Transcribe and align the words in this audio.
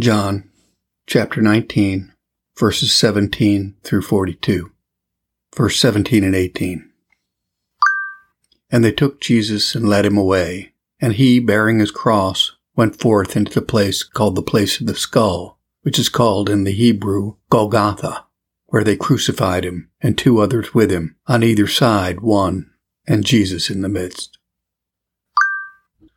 John 0.00 0.48
chapter 1.06 1.42
19, 1.42 2.14
verses 2.58 2.94
17 2.94 3.76
through 3.82 4.00
42. 4.00 4.72
Verse 5.54 5.78
17 5.78 6.24
and 6.24 6.34
18. 6.34 6.90
And 8.70 8.82
they 8.82 8.92
took 8.92 9.20
Jesus 9.20 9.74
and 9.74 9.86
led 9.86 10.06
him 10.06 10.16
away, 10.16 10.72
and 11.02 11.12
he, 11.12 11.38
bearing 11.38 11.80
his 11.80 11.90
cross, 11.90 12.52
went 12.74 12.98
forth 12.98 13.36
into 13.36 13.52
the 13.52 13.60
place 13.60 14.02
called 14.02 14.36
the 14.36 14.42
place 14.42 14.80
of 14.80 14.86
the 14.86 14.94
skull, 14.94 15.58
which 15.82 15.98
is 15.98 16.08
called 16.08 16.48
in 16.48 16.64
the 16.64 16.72
Hebrew 16.72 17.36
Golgotha, 17.50 18.24
where 18.68 18.84
they 18.84 18.96
crucified 18.96 19.66
him, 19.66 19.90
and 20.00 20.16
two 20.16 20.40
others 20.40 20.72
with 20.72 20.90
him, 20.90 21.16
on 21.26 21.42
either 21.42 21.66
side 21.66 22.20
one, 22.20 22.70
and 23.06 23.22
Jesus 23.22 23.68
in 23.68 23.82
the 23.82 23.88
midst. 23.90 24.38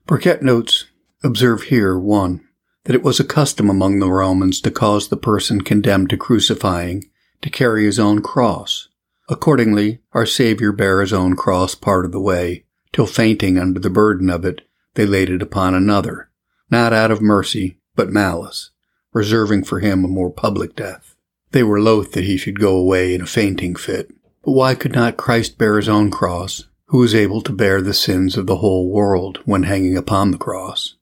Burkitt 0.07 0.41
notes, 0.41 0.85
observe 1.21 1.63
here, 1.63 1.99
one, 1.99 2.47
that 2.85 2.95
it 2.95 3.03
was 3.03 3.19
a 3.19 3.23
custom 3.23 3.69
among 3.69 3.99
the 3.99 4.11
Romans 4.11 4.59
to 4.61 4.71
cause 4.71 5.07
the 5.07 5.17
person 5.17 5.61
condemned 5.61 6.09
to 6.09 6.17
crucifying 6.17 7.09
to 7.41 7.49
carry 7.49 7.85
his 7.85 7.99
own 7.99 8.21
cross. 8.21 8.89
Accordingly, 9.29 9.99
our 10.11 10.25
Savior 10.25 10.71
bare 10.71 11.01
his 11.01 11.13
own 11.13 11.35
cross 11.35 11.75
part 11.75 12.05
of 12.05 12.11
the 12.11 12.19
way, 12.19 12.65
till 12.91 13.05
fainting 13.05 13.57
under 13.57 13.79
the 13.79 13.89
burden 13.89 14.29
of 14.29 14.43
it, 14.43 14.61
they 14.95 15.05
laid 15.05 15.29
it 15.29 15.41
upon 15.41 15.73
another, 15.73 16.29
not 16.69 16.93
out 16.93 17.11
of 17.11 17.21
mercy, 17.21 17.79
but 17.95 18.09
malice, 18.09 18.71
reserving 19.13 19.63
for 19.63 19.79
him 19.79 20.03
a 20.03 20.09
more 20.09 20.31
public 20.31 20.75
death. 20.75 21.15
They 21.51 21.63
were 21.63 21.79
loath 21.79 22.11
that 22.13 22.23
he 22.25 22.37
should 22.37 22.59
go 22.59 22.75
away 22.75 23.13
in 23.13 23.21
a 23.21 23.27
fainting 23.27 23.75
fit. 23.75 24.11
But 24.43 24.51
why 24.51 24.75
could 24.75 24.93
not 24.93 25.17
Christ 25.17 25.57
bear 25.57 25.77
his 25.77 25.87
own 25.87 26.11
cross, 26.11 26.65
who 26.87 26.97
was 26.99 27.15
able 27.15 27.41
to 27.41 27.53
bear 27.53 27.81
the 27.81 27.93
sins 27.93 28.35
of 28.35 28.45
the 28.45 28.57
whole 28.57 28.89
world 28.89 29.39
when 29.45 29.63
hanging 29.63 29.95
upon 29.95 30.31
the 30.31 30.37
cross? 30.37 30.95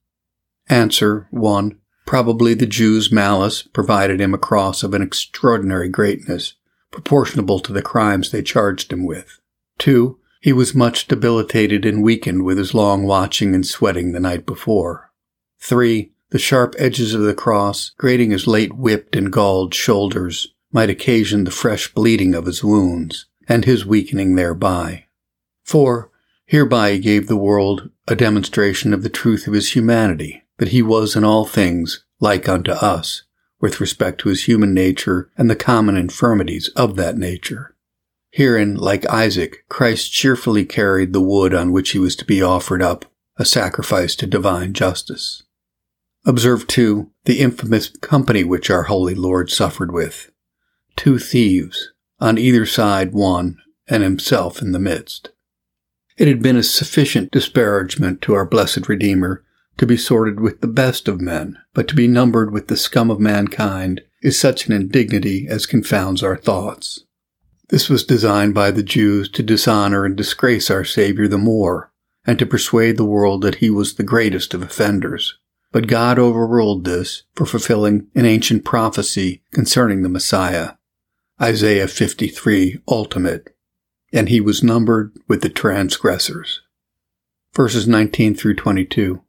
Answer 0.70 1.27
1. 1.31 1.77
Probably 2.05 2.53
the 2.53 2.66
Jews' 2.66 3.11
malice 3.11 3.61
provided 3.61 4.19
him 4.19 4.33
a 4.33 4.39
cross 4.39 4.83
of 4.83 4.94
an 4.94 5.02
extraordinary 5.02 5.89
greatness, 5.89 6.55
proportionable 6.91 7.59
to 7.61 7.73
the 7.73 7.81
crimes 7.81 8.31
they 8.31 8.41
charged 8.41 8.91
him 8.91 9.05
with. 9.05 9.39
2. 9.80 10.17
He 10.41 10.53
was 10.53 10.75
much 10.75 11.08
debilitated 11.08 11.85
and 11.85 12.03
weakened 12.03 12.43
with 12.43 12.58
his 12.58 12.73
long 12.73 13.03
watching 13.03 13.53
and 13.55 13.66
sweating 13.66 14.11
the 14.11 14.19
night 14.19 14.45
before. 14.45 15.11
3. 15.59 16.11
The 16.31 16.39
sharp 16.39 16.75
edges 16.80 17.13
of 17.13 17.21
the 17.21 17.33
cross, 17.33 17.91
grating 17.97 18.31
his 18.31 18.47
late 18.47 18.73
whipped 18.73 19.15
and 19.15 19.31
galled 19.31 19.73
shoulders, 19.73 20.53
might 20.71 20.89
occasion 20.89 21.43
the 21.43 21.52
fresh 21.52 21.93
bleeding 21.93 22.33
of 22.33 22.45
his 22.45 22.63
wounds, 22.63 23.25
and 23.47 23.65
his 23.65 23.86
weakening 23.86 24.36
thereby. 24.36 25.05
4. 25.63 26.09
Hereby 26.45 26.93
he 26.93 26.99
gave 26.99 27.27
the 27.27 27.38
world 27.38 27.89
a 28.08 28.15
demonstration 28.15 28.93
of 28.93 29.03
the 29.03 29.09
truth 29.09 29.47
of 29.47 29.53
his 29.53 29.75
humanity, 29.75 30.43
that 30.62 30.70
he 30.70 30.84
was 30.84 31.16
in 31.16 31.23
all 31.23 31.44
things 31.44 32.06
like 32.20 32.48
unto 32.48 32.72
us, 32.72 33.23
with 33.59 33.81
respect 33.81 34.22
to 34.22 34.30
his 34.30 34.44
human 34.44 34.76
nature 34.76 35.31
and 35.36 35.50
the 35.50 35.56
common 35.56 35.98
infirmities 35.98 36.67
of 36.76 36.95
that 36.95 37.17
nature. 37.17 37.76
Herein, 38.30 38.76
like 38.76 39.09
Isaac, 39.09 39.66
Christ 39.70 40.14
cheerfully 40.14 40.64
carried 40.64 41.14
the 41.14 41.20
wood 41.20 41.56
on 41.56 41.72
which 41.72 41.89
he 41.89 41.98
was 41.98 42.16
to 42.17 42.26
be 42.26 42.44
offered 42.44 42.84
up, 42.84 43.06
a 43.38 43.44
sacrifice 43.44 44.16
to 44.17 44.28
divine 44.28 44.73
justice. 44.73 45.42
Observe, 46.28 46.67
too, 46.67 47.09
the 47.26 47.39
infamous 47.39 47.89
company 47.89 48.44
which 48.44 48.70
our 48.70 48.84
holy 48.84 49.16
Lord 49.16 49.50
suffered 49.50 49.92
with. 49.92 50.30
Two 50.95 51.17
thieves, 51.17 51.92
on 52.20 52.38
either 52.38 52.67
side 52.67 53.14
one, 53.14 53.58
and 53.88 54.04
himself 54.04 54.62
in 54.62 54.73
the 54.73 54.80
midst. 54.80 55.32
It 56.17 56.28
had 56.28 56.44
been 56.44 56.56
a 56.56 56.62
sufficient 56.62 57.32
disparagement 57.32 58.22
to 58.22 58.36
our 58.36 58.45
blessed 58.45 58.88
Redeemer 58.88 59.44
to 59.77 59.86
be 59.86 59.97
sorted 59.97 60.39
with 60.39 60.61
the 60.61 60.67
best 60.67 61.08
of 61.08 61.22
men, 61.22 61.58
but 61.73 61.88
to 61.88 61.95
be 61.95 62.08
numbered 62.08 62.52
with 62.52 62.67
the 62.67 62.77
scum 62.77 63.09
of 63.09 63.20
mankind 63.20 64.02
is 64.21 64.39
such 64.39 64.67
an 64.67 64.73
indignity 64.73 65.48
as 65.49 65.65
confounds 65.65 66.21
our 66.21 66.37
thoughts. 66.37 67.05
This 67.70 67.89
was 67.89 68.04
designed 68.04 68.54
by 68.54 68.71
the 68.71 68.83
Jews 68.83 69.30
to 69.32 69.42
dishonor 69.42 70.05
and 70.05 70.15
disgrace 70.15 70.70
our 70.70 70.83
Savior 70.83 71.27
the 71.27 71.37
more, 71.37 71.92
and 72.26 72.37
to 72.37 72.45
persuade 72.45 72.98
the 72.98 73.05
world 73.05 73.42
that 73.42 73.55
he 73.55 73.70
was 73.70 73.95
the 73.95 74.04
greatest 74.04 74.54
of 74.54 74.61
offenders. 74.61 75.37
But 75.71 75.88
God 75.88 76.20
overruled 76.20 76.83
this 76.83 77.23
for 77.33 77.45
fulfilling 77.45 78.08
an 78.14 78.26
ancient 78.26 78.65
prophecy 78.65 79.42
concerning 79.53 80.03
the 80.03 80.09
Messiah, 80.09 80.73
Isaiah 81.42 81.88
53 81.88 82.82
ultimate, 82.89 83.55
and 84.11 84.27
he 84.27 84.42
was 84.42 84.61
numbered 84.61 85.15
with 85.30 85.42
the 85.42 85.49
transgressors. 85.49 86.61
Verses 87.55 87.88
19 87.88 88.36
through 88.36 88.55
22. 88.55 89.23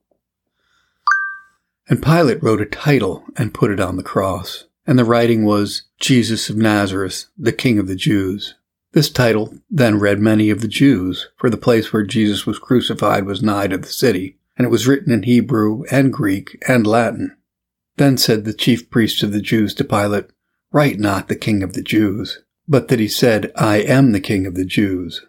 And 1.92 2.02
Pilate 2.02 2.42
wrote 2.42 2.62
a 2.62 2.64
title 2.64 3.22
and 3.36 3.52
put 3.52 3.70
it 3.70 3.78
on 3.78 3.96
the 3.96 4.02
cross. 4.02 4.64
And 4.86 4.98
the 4.98 5.04
writing 5.04 5.44
was 5.44 5.82
Jesus 6.00 6.48
of 6.48 6.56
Nazareth, 6.56 7.26
the 7.36 7.52
King 7.52 7.78
of 7.78 7.86
the 7.86 7.94
Jews. 7.94 8.54
This 8.92 9.10
title 9.10 9.58
then 9.70 9.98
read 9.98 10.18
many 10.18 10.48
of 10.48 10.62
the 10.62 10.68
Jews, 10.68 11.28
for 11.36 11.50
the 11.50 11.58
place 11.58 11.92
where 11.92 12.02
Jesus 12.02 12.46
was 12.46 12.58
crucified 12.58 13.26
was 13.26 13.42
nigh 13.42 13.66
to 13.66 13.76
the 13.76 13.88
city, 13.88 14.38
and 14.56 14.64
it 14.66 14.70
was 14.70 14.86
written 14.88 15.12
in 15.12 15.24
Hebrew 15.24 15.82
and 15.90 16.10
Greek 16.10 16.56
and 16.66 16.86
Latin. 16.86 17.36
Then 17.98 18.16
said 18.16 18.46
the 18.46 18.54
chief 18.54 18.88
priests 18.88 19.22
of 19.22 19.32
the 19.32 19.42
Jews 19.42 19.74
to 19.74 19.84
Pilate, 19.84 20.30
Write 20.72 20.98
not 20.98 21.28
the 21.28 21.36
King 21.36 21.62
of 21.62 21.74
the 21.74 21.82
Jews, 21.82 22.42
but 22.66 22.88
that 22.88 23.00
he 23.00 23.08
said, 23.08 23.52
I 23.54 23.82
am 23.82 24.12
the 24.12 24.20
King 24.20 24.46
of 24.46 24.54
the 24.54 24.64
Jews. 24.64 25.26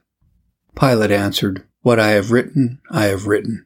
Pilate 0.80 1.12
answered, 1.12 1.68
What 1.82 2.00
I 2.00 2.12
have 2.12 2.32
written, 2.32 2.80
I 2.90 3.08
have 3.08 3.28
written. 3.28 3.66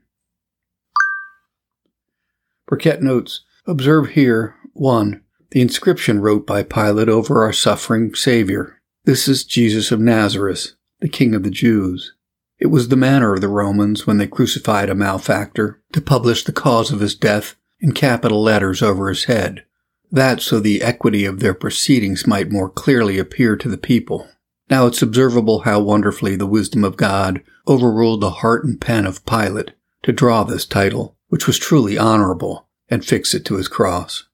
Burkitt 2.70 3.02
notes, 3.02 3.46
observe 3.66 4.10
here, 4.10 4.56
1. 4.74 5.22
The 5.52 5.62
inscription 5.62 6.20
wrote 6.20 6.46
by 6.46 6.64
Pilate 6.64 7.08
over 7.08 7.42
our 7.42 7.54
suffering 7.54 8.14
Savior. 8.14 8.82
This 9.06 9.30
is 9.30 9.46
Jesus 9.46 9.92
of 9.92 10.02
Nazareth, 10.02 10.74
the 11.00 11.08
King 11.08 11.34
of 11.34 11.44
the 11.44 11.50
Jews. 11.50 12.14
It 12.60 12.68
was 12.68 12.90
the 12.90 12.98
manner 12.98 13.34
of 13.34 13.42
the 13.42 13.48
Romans 13.48 14.06
when 14.06 14.18
they 14.18 14.28
crucified 14.28 14.90
a 14.90 14.96
malefactor 14.96 15.82
to 15.94 16.02
publish 16.02 16.44
the 16.44 16.52
cause 16.52 16.92
of 16.92 17.00
his 17.00 17.16
death 17.16 17.56
in 17.80 17.94
capital 17.94 18.42
letters 18.42 18.82
over 18.82 19.08
his 19.08 19.26
head. 19.26 19.64
That 20.12 20.42
so 20.42 20.60
the 20.60 20.82
equity 20.82 21.24
of 21.24 21.40
their 21.40 21.54
proceedings 21.54 22.28
might 22.28 22.52
more 22.52 22.70
clearly 22.70 23.18
appear 23.18 23.56
to 23.56 23.70
the 23.70 23.78
people. 23.78 24.28
Now 24.70 24.88
it's 24.88 25.02
observable 25.02 25.60
how 25.60 25.80
wonderfully 25.80 26.36
the 26.36 26.46
wisdom 26.46 26.84
of 26.84 26.98
God 26.98 27.42
overruled 27.68 28.22
the 28.22 28.30
heart 28.32 28.66
and 28.66 28.82
pen 28.82 29.06
of 29.06 29.26
Pilate 29.26 29.72
to 30.04 30.12
draw 30.12 30.44
this 30.44 30.66
title, 30.66 31.17
which 31.28 31.48
was 31.48 31.58
truly 31.60 31.98
honorable, 31.98 32.68
and 32.90 33.06
fix 33.06 33.34
it 33.34 33.46
to 33.46 33.56
his 33.56 33.68
cross. 33.68 34.26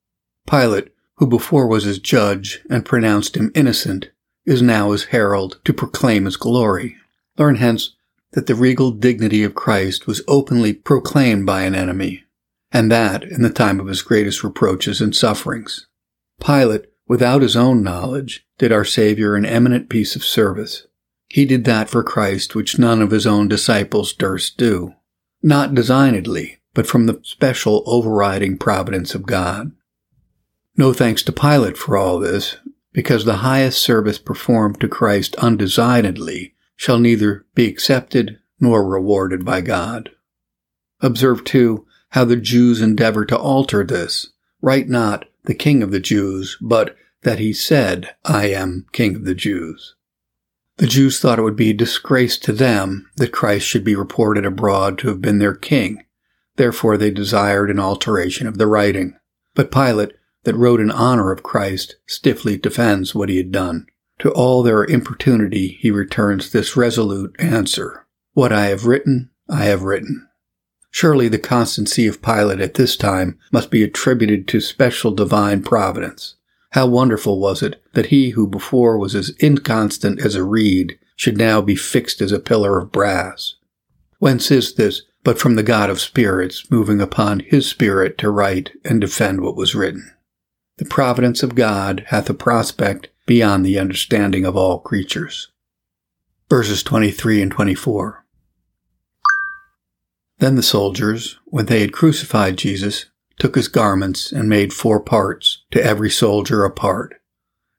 Pilate, 0.50 0.94
who 1.16 1.28
before 1.28 1.68
was 1.68 1.84
his 1.84 2.00
judge 2.00 2.62
and 2.70 2.86
pronounced 2.86 3.36
him 3.36 3.52
innocent, 3.56 4.09
is 4.46 4.62
now 4.62 4.92
his 4.92 5.06
herald 5.06 5.59
to 5.66 5.74
proclaim 5.74 6.26
his 6.26 6.38
glory. 6.38 6.98
Learn 7.38 7.56
hence 7.56 7.96
that 8.31 8.48
the 8.48 8.56
regal 8.56 8.92
dignity 8.92 9.44
of 9.44 9.56
Christ 9.56 10.06
was 10.08 10.22
openly 10.28 10.74
proclaimed 10.74 11.46
by 11.46 11.64
an 11.64 11.76
enemy, 11.76 12.24
and 12.72 12.92
that 12.92 13.24
in 13.24 13.42
the 13.42 13.50
time 13.50 13.80
of 13.80 13.88
his 13.88 14.02
greatest 14.02 14.44
reproaches 14.44 15.02
and 15.02 15.16
sufferings. 15.16 15.88
Pilate, 16.44 16.86
without 17.08 17.42
his 17.42 17.56
own 17.56 17.84
knowledge, 17.84 18.46
did 18.58 18.72
our 18.72 18.86
Savior 18.86 19.36
an 19.36 19.46
eminent 19.46 19.90
piece 19.90 20.16
of 20.16 20.24
service. 20.24 20.88
He 21.30 21.46
did 21.46 21.66
that 21.66 21.90
for 21.90 22.04
Christ 22.04 22.56
which 22.56 22.78
none 22.78 23.02
of 23.02 23.12
his 23.12 23.25
own 23.25 23.48
disciples 23.48 24.14
durst 24.14 24.58
do 24.58 24.94
not 25.44 25.75
designedly, 25.75 26.60
but 26.73 26.88
from 26.88 27.06
the 27.06 27.19
special 27.23 27.84
overriding 27.85 28.57
providence 28.57 29.13
of 29.13 29.25
God. 29.25 29.72
No 30.75 30.94
thanks 30.94 31.22
to 31.23 31.31
Pilate 31.31 31.78
for 31.78 31.97
all 31.97 32.19
this, 32.19 32.57
because 32.91 33.25
the 33.25 33.38
highest 33.38 33.81
service 33.81 34.17
performed 34.17 34.79
to 34.79 34.88
Christ 34.88 35.35
undesignedly 35.35 36.56
shall 36.75 37.00
neither 37.00 37.45
be 37.53 37.68
accepted 37.68 38.39
nor 38.59 38.88
rewarded 38.88 39.45
by 39.45 39.62
God. 39.62 40.09
Observe 41.01 41.44
too 41.44 41.86
how 42.09 42.25
the 42.25 42.36
Jews 42.36 42.81
endeavor 42.81 43.25
to 43.25 43.38
alter 43.38 43.83
this. 43.83 44.31
Write 44.62 44.88
not 44.88 45.25
the 45.44 45.53
King 45.53 45.83
of 45.83 45.92
the 45.92 46.00
Jews, 46.00 46.57
but 46.62 46.95
that 47.24 47.39
he 47.39 47.53
said, 47.53 48.15
I 48.24 48.48
am 48.48 48.86
King 48.92 49.15
of 49.15 49.25
the 49.25 49.36
Jews. 49.36 49.95
The 50.77 50.88
Jews 50.88 51.19
thought 51.19 51.39
it 51.39 51.44
would 51.44 51.56
be 51.56 51.69
a 51.69 51.74
disgrace 51.74 52.38
to 52.39 52.51
them 52.51 53.09
that 53.18 53.31
Christ 53.31 53.68
should 53.68 53.83
be 53.83 53.95
reported 53.95 54.45
abroad 54.45 54.98
to 55.00 55.09
have 55.09 55.21
been 55.21 55.39
their 55.39 55.56
king. 55.56 56.03
Therefore 56.55 56.97
they 56.97 57.11
desired 57.11 57.69
an 57.69 57.79
alteration 57.79 58.47
of 58.47 58.57
the 58.57 58.67
writing. 58.67 59.15
But 59.55 59.71
Pilate, 59.71 60.13
that 60.44 60.55
wrote 60.55 60.79
in 60.79 60.91
honor 60.91 61.31
of 61.31 61.44
Christ, 61.44 61.95
stiffly 62.05 62.57
defends 62.57 63.15
what 63.15 63.29
he 63.29 63.38
had 63.38 63.51
done. 63.51 63.88
To 64.19 64.31
all 64.31 64.61
their 64.63 64.83
importunity 64.83 65.77
he 65.79 65.91
returns 65.91 66.51
this 66.51 66.77
resolute 66.77 67.35
answer. 67.39 68.05
What 68.33 68.51
I 68.51 68.65
have 68.67 68.85
written, 68.85 69.31
I 69.50 69.65
have 69.65 69.83
written. 69.83 70.27
Surely 70.91 71.27
the 71.27 71.39
constancy 71.39 72.05
of 72.05 72.21
Pilate 72.21 72.59
at 72.59 72.75
this 72.75 72.95
time 72.95 73.39
must 73.51 73.71
be 73.71 73.83
attributed 73.83 74.47
to 74.47 74.61
special 74.61 75.11
divine 75.11 75.63
providence. 75.63 76.35
How 76.71 76.85
wonderful 76.88 77.39
was 77.39 77.63
it 77.63 77.81
that 77.94 78.07
he 78.07 78.31
who 78.31 78.47
before 78.47 78.97
was 78.97 79.15
as 79.15 79.35
inconstant 79.39 80.23
as 80.23 80.35
a 80.35 80.44
reed 80.44 81.00
should 81.15 81.38
now 81.38 81.61
be 81.61 81.75
fixed 81.75 82.21
as 82.21 82.31
a 82.31 82.39
pillar 82.39 82.77
of 82.77 82.91
brass. 82.91 83.55
Whence 84.19 84.51
is 84.51 84.75
this 84.75 85.03
but 85.24 85.40
from 85.40 85.56
the 85.56 85.64
God 85.64 85.90
of 85.90 86.02
spirits 86.02 86.70
moving 86.70 87.02
upon 87.02 87.40
his 87.40 87.68
spirit 87.68 88.18
to 88.20 88.30
write 88.30 88.72
and 88.84 89.00
defend 89.00 89.42
what 89.42 89.56
was 89.56 89.75
written? 89.75 90.14
the 90.78 90.86
providence 90.86 91.44
of 91.44 91.56
God 91.56 92.06
hath 92.08 92.30
a 92.30 92.34
prospect 92.34 93.10
beyond 93.25 93.66
the 93.66 93.78
understanding 93.78 94.46
of 94.46 94.58
all 94.58 94.80
creatures. 94.80 95.50
Verses 96.50 96.84
23 96.84 97.42
and 97.42 97.52
24. 97.52 98.25
Then 100.40 100.56
the 100.56 100.64
soldiers, 100.64 101.40
when 101.46 101.68
they 101.68 101.81
had 101.81 101.94
crucified 101.94 102.58
Jesus, 102.58 103.06
took 103.40 103.56
his 103.56 103.68
garments 103.68 104.31
and 104.31 104.50
made 104.50 104.74
four 104.74 105.00
parts, 105.00 105.64
to 105.72 105.84
every 105.84 106.10
soldier 106.10 106.66
a 106.66 106.72
part, 106.72 107.16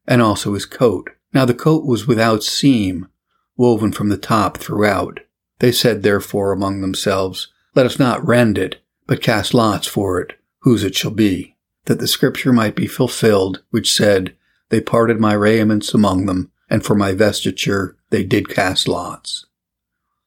and 0.06 0.22
also 0.22 0.54
his 0.54 0.64
coat. 0.64 1.10
Now 1.32 1.44
the 1.44 1.54
coat 1.54 1.84
was 1.84 2.06
without 2.06 2.42
seam, 2.42 3.08
woven 3.56 3.92
from 3.92 4.08
the 4.08 4.16
top 4.16 4.56
throughout. 4.56 5.20
They 5.58 5.72
said 5.72 6.02
therefore 6.02 6.52
among 6.52 6.80
themselves, 6.80 7.48
Let 7.74 7.86
us 7.86 7.98
not 7.98 8.26
rend 8.26 8.58
it, 8.58 8.82
but 9.06 9.22
cast 9.22 9.54
lots 9.54 9.86
for 9.86 10.20
it, 10.20 10.38
whose 10.60 10.84
it 10.84 10.94
shall 10.94 11.10
be, 11.10 11.56
that 11.84 11.98
the 11.98 12.08
scripture 12.08 12.52
might 12.52 12.74
be 12.74 12.86
fulfilled, 12.86 13.62
which 13.70 13.92
said, 13.92 14.34
They 14.70 14.80
parted 14.80 15.20
my 15.20 15.34
raiments 15.34 15.94
among 15.94 16.26
them, 16.26 16.50
and 16.68 16.84
for 16.84 16.94
my 16.94 17.12
vestiture 17.12 17.96
they 18.10 18.24
did 18.24 18.48
cast 18.48 18.88
lots. 18.88 19.46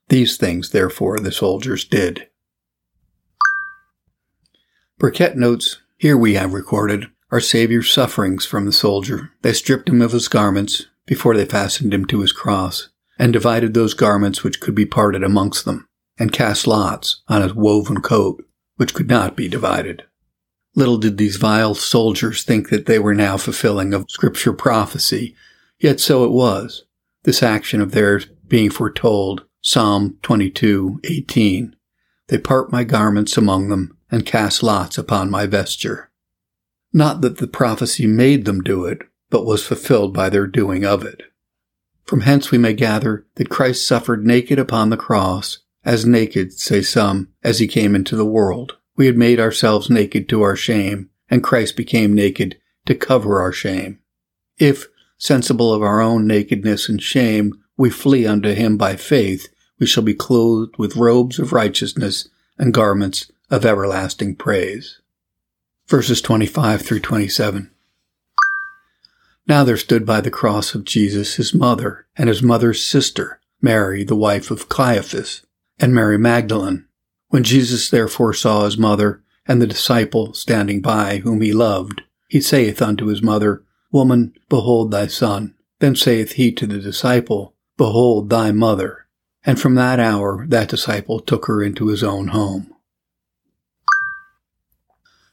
These 0.09 0.37
things, 0.37 0.69
therefore, 0.69 1.19
the 1.19 1.31
soldiers 1.31 1.83
did. 1.83 2.27
Burkitt 4.99 5.35
notes, 5.35 5.81
Here 5.97 6.17
we 6.17 6.35
have 6.35 6.53
recorded 6.53 7.07
our 7.31 7.41
Saviour's 7.41 7.91
sufferings 7.91 8.45
from 8.45 8.65
the 8.65 8.71
soldier. 8.71 9.31
They 9.41 9.53
stripped 9.53 9.89
him 9.89 10.01
of 10.01 10.13
his 10.13 10.27
garments 10.27 10.85
before 11.05 11.35
they 11.35 11.45
fastened 11.45 11.93
him 11.93 12.05
to 12.05 12.21
his 12.21 12.31
cross, 12.31 12.89
and 13.19 13.33
divided 13.33 13.73
those 13.73 13.93
garments 13.93 14.43
which 14.43 14.59
could 14.59 14.75
be 14.75 14.85
parted 14.85 15.23
amongst 15.23 15.65
them, 15.65 15.87
and 16.17 16.31
cast 16.31 16.67
lots 16.67 17.21
on 17.27 17.41
his 17.41 17.53
woven 17.53 18.01
coat, 18.01 18.43
which 18.75 18.93
could 18.93 19.09
not 19.09 19.35
be 19.35 19.47
divided. 19.47 20.03
Little 20.75 20.97
did 20.97 21.17
these 21.17 21.37
vile 21.37 21.73
soldiers 21.73 22.43
think 22.43 22.69
that 22.69 22.85
they 22.85 22.99
were 22.99 23.15
now 23.15 23.37
fulfilling 23.37 23.93
of 23.93 24.09
scripture 24.09 24.53
prophecy, 24.53 25.35
yet 25.79 25.99
so 25.99 26.23
it 26.23 26.31
was, 26.31 26.85
this 27.23 27.41
action 27.41 27.81
of 27.81 27.91
theirs 27.91 28.27
being 28.47 28.69
foretold, 28.69 29.43
Psalm 29.61 30.17
22:18. 30.21 31.75
They 32.27 32.37
part 32.37 32.71
my 32.71 32.83
garments 32.83 33.37
among 33.37 33.69
them, 33.69 33.97
and 34.11 34.25
cast 34.25 34.61
lots 34.61 34.97
upon 34.97 35.31
my 35.31 35.45
vesture. 35.45 36.11
Not 36.93 37.21
that 37.21 37.37
the 37.37 37.47
prophecy 37.47 38.07
made 38.07 38.45
them 38.45 38.61
do 38.61 38.85
it, 38.85 38.99
but 39.29 39.45
was 39.45 39.65
fulfilled 39.65 40.13
by 40.13 40.29
their 40.29 40.47
doing 40.47 40.85
of 40.85 41.03
it. 41.03 41.23
From 42.07 42.21
hence 42.21 42.51
we 42.51 42.57
may 42.57 42.73
gather 42.73 43.25
that 43.35 43.49
Christ 43.49 43.85
suffered 43.85 44.25
naked 44.25 44.57
upon 44.57 44.89
the 44.89 44.97
cross, 44.97 45.59
as 45.83 46.05
naked, 46.05 46.53
say 46.53 46.81
some, 46.81 47.27
as 47.43 47.59
he 47.59 47.67
came 47.67 47.95
into 47.95 48.15
the 48.15 48.25
world. 48.25 48.77
We 48.95 49.07
had 49.07 49.17
made 49.17 49.41
ourselves 49.41 49.89
naked 49.89 50.29
to 50.29 50.41
our 50.41 50.55
shame, 50.55 51.09
and 51.29 51.43
Christ 51.43 51.75
became 51.75 52.15
naked 52.15 52.57
to 52.85 52.95
cover 52.95 53.41
our 53.41 53.51
shame. 53.51 53.99
If, 54.57 54.87
sensible 55.17 55.73
of 55.73 55.83
our 55.83 55.99
own 55.99 56.25
nakedness 56.25 56.87
and 56.87 57.01
shame, 57.01 57.61
we 57.75 57.89
flee 57.89 58.25
unto 58.25 58.53
him 58.53 58.77
by 58.77 58.95
faith, 58.95 59.49
we 59.77 59.85
shall 59.85 60.03
be 60.03 60.15
clothed 60.15 60.77
with 60.77 60.95
robes 60.95 61.39
of 61.39 61.51
righteousness 61.51 62.29
and 62.57 62.73
garments 62.73 63.29
of 63.51 63.65
everlasting 63.65 64.35
praise. 64.35 65.01
Verses 65.87 66.21
25 66.21 66.81
through 66.81 67.01
27. 67.01 67.69
Now 69.47 69.63
there 69.63 69.77
stood 69.77 70.05
by 70.05 70.19
the 70.19 70.29
cross 70.29 70.75
of 70.75 70.83
Jesus 70.83 71.35
his 71.35 71.53
mother 71.53 72.05
and 72.17 72.27
his 72.27 72.43
mother's 72.43 72.85
sister, 72.85 73.39
Mary, 73.61 74.03
the 74.03 74.15
wife 74.15 74.51
of 74.51 74.67
Cleophas, 74.67 75.45
and 75.79 75.95
Mary 75.95 76.17
Magdalene. 76.17 76.85
When 77.29 77.43
Jesus 77.43 77.89
therefore 77.89 78.33
saw 78.33 78.65
his 78.65 78.77
mother 78.77 79.23
and 79.47 79.61
the 79.61 79.67
disciple 79.67 80.33
standing 80.33 80.81
by 80.81 81.17
whom 81.17 81.41
he 81.41 81.53
loved, 81.53 82.01
he 82.27 82.41
saith 82.41 82.81
unto 82.81 83.05
his 83.05 83.21
mother, 83.21 83.63
Woman, 83.91 84.33
behold 84.49 84.91
thy 84.91 85.07
son. 85.07 85.55
Then 85.79 85.95
saith 85.95 86.33
he 86.33 86.51
to 86.53 86.67
the 86.67 86.79
disciple, 86.79 87.55
Behold 87.77 88.29
thy 88.29 88.51
mother. 88.51 89.07
And 89.45 89.59
from 89.59 89.75
that 89.75 89.99
hour 89.99 90.45
that 90.49 90.67
disciple 90.67 91.21
took 91.21 91.45
her 91.45 91.63
into 91.63 91.87
his 91.87 92.03
own 92.03 92.29
home. 92.29 92.73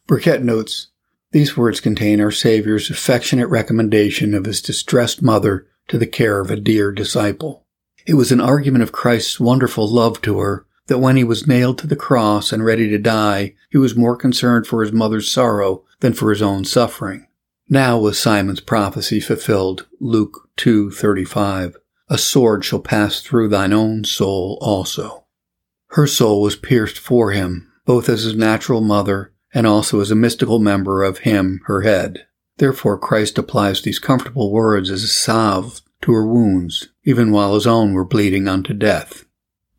Burkitt 0.06 0.42
notes, 0.42 0.88
these 1.34 1.56
words 1.56 1.80
contain 1.80 2.20
our 2.20 2.30
Saviour's 2.30 2.88
affectionate 2.90 3.48
recommendation 3.48 4.34
of 4.34 4.44
his 4.44 4.62
distressed 4.62 5.20
mother 5.20 5.66
to 5.88 5.98
the 5.98 6.06
care 6.06 6.38
of 6.38 6.48
a 6.48 6.56
dear 6.56 6.92
disciple. 6.92 7.66
It 8.06 8.14
was 8.14 8.30
an 8.30 8.40
argument 8.40 8.84
of 8.84 8.92
Christ's 8.92 9.40
wonderful 9.40 9.88
love 9.88 10.22
to 10.22 10.38
her 10.38 10.64
that 10.86 11.00
when 11.00 11.16
he 11.16 11.24
was 11.24 11.44
nailed 11.44 11.78
to 11.78 11.88
the 11.88 11.96
cross 11.96 12.52
and 12.52 12.64
ready 12.64 12.88
to 12.88 12.98
die, 12.98 13.56
he 13.68 13.78
was 13.78 13.96
more 13.96 14.14
concerned 14.14 14.68
for 14.68 14.84
his 14.84 14.92
mother's 14.92 15.28
sorrow 15.28 15.82
than 15.98 16.12
for 16.12 16.30
his 16.30 16.40
own 16.40 16.64
suffering. 16.64 17.26
Now 17.68 17.98
was 17.98 18.16
Simeon's 18.16 18.60
prophecy 18.60 19.18
fulfilled, 19.18 19.88
Luke 19.98 20.50
2:35. 20.56 21.74
A 22.08 22.16
sword 22.16 22.64
shall 22.64 22.78
pass 22.78 23.20
through 23.20 23.48
thine 23.48 23.72
own 23.72 24.04
soul 24.04 24.56
also. 24.60 25.24
Her 25.88 26.06
soul 26.06 26.42
was 26.42 26.54
pierced 26.54 27.00
for 27.00 27.32
him, 27.32 27.72
both 27.84 28.08
as 28.08 28.22
his 28.22 28.36
natural 28.36 28.80
mother 28.80 29.32
and 29.54 29.66
also 29.66 30.00
as 30.00 30.10
a 30.10 30.16
mystical 30.16 30.58
member 30.58 31.04
of 31.04 31.18
him, 31.18 31.60
her 31.66 31.82
head. 31.82 32.26
Therefore 32.58 32.98
Christ 32.98 33.38
applies 33.38 33.80
these 33.80 33.98
comfortable 33.98 34.52
words 34.52 34.90
as 34.90 35.04
a 35.04 35.08
salve 35.08 35.80
to 36.02 36.12
her 36.12 36.26
wounds, 36.26 36.88
even 37.04 37.30
while 37.30 37.54
his 37.54 37.66
own 37.66 37.94
were 37.94 38.04
bleeding 38.04 38.48
unto 38.48 38.74
death. 38.74 39.24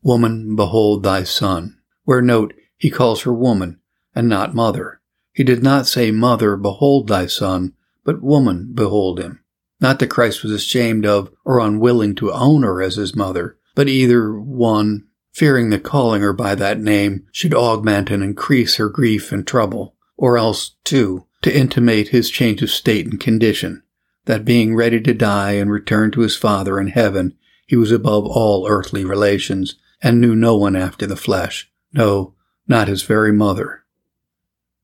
Woman, 0.01 0.55
behold 0.55 1.03
thy 1.03 1.23
son. 1.23 1.77
Where 2.03 2.21
note, 2.21 2.53
he 2.77 2.89
calls 2.89 3.23
her 3.23 3.33
woman, 3.33 3.79
and 4.15 4.29
not 4.29 4.55
mother. 4.55 5.01
He 5.33 5.43
did 5.43 5.61
not 5.61 5.87
say, 5.87 6.11
Mother, 6.11 6.55
behold 6.55 7.07
thy 7.07 7.25
son, 7.25 7.73
but 8.03 8.21
woman, 8.21 8.71
behold 8.73 9.19
him. 9.19 9.43
Not 9.81 9.99
that 9.99 10.07
Christ 10.07 10.43
was 10.43 10.51
ashamed 10.51 11.05
of 11.05 11.31
or 11.43 11.59
unwilling 11.59 12.15
to 12.15 12.31
own 12.31 12.63
her 12.63 12.81
as 12.81 12.95
his 12.95 13.15
mother, 13.15 13.57
but 13.75 13.89
either 13.89 14.39
one, 14.39 15.07
fearing 15.35 15.69
that 15.69 15.83
calling 15.83 16.21
her 16.21 16.31
by 16.31 16.55
that 16.55 16.79
name 16.79 17.27
should 17.29 17.53
augment 17.53 18.09
and 18.09 18.23
increase 18.23 18.77
her 18.77 18.87
grief 18.87 19.33
and 19.33 19.45
trouble, 19.45 19.93
or 20.15 20.37
else, 20.37 20.77
too, 20.85 21.27
to 21.41 21.55
intimate 21.55 22.07
his 22.07 22.29
change 22.29 22.61
of 22.61 22.69
state 22.69 23.05
and 23.05 23.19
condition, 23.19 23.83
that 24.23 24.45
being 24.45 24.73
ready 24.73 25.01
to 25.01 25.13
die 25.13 25.51
and 25.51 25.69
return 25.69 26.09
to 26.09 26.21
his 26.21 26.37
Father 26.37 26.79
in 26.79 26.87
heaven, 26.87 27.35
he 27.67 27.75
was 27.75 27.91
above 27.91 28.25
all 28.25 28.65
earthly 28.69 29.03
relations, 29.03 29.75
and 30.01 30.21
knew 30.21 30.35
no 30.35 30.55
one 30.55 30.75
after 30.75 31.05
the 31.05 31.17
flesh, 31.17 31.69
no, 31.91 32.33
not 32.65 32.87
his 32.87 33.03
very 33.03 33.33
mother. 33.33 33.83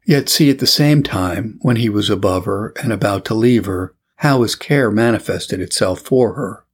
Yet 0.06 0.28
see 0.28 0.50
at 0.50 0.60
the 0.60 0.68
same 0.68 1.02
time, 1.02 1.60
when 1.62 1.78
he 1.78 1.88
was 1.88 2.10
above 2.10 2.44
her 2.44 2.74
and 2.84 2.92
about 2.92 3.24
to 3.26 3.34
leave 3.34 3.68
her, 3.68 3.96
how 4.18 4.42
his 4.42 4.56
care 4.56 4.92
manifested 4.92 5.62
itself 5.62 6.02
for 6.02 6.34
her, 6.34 6.66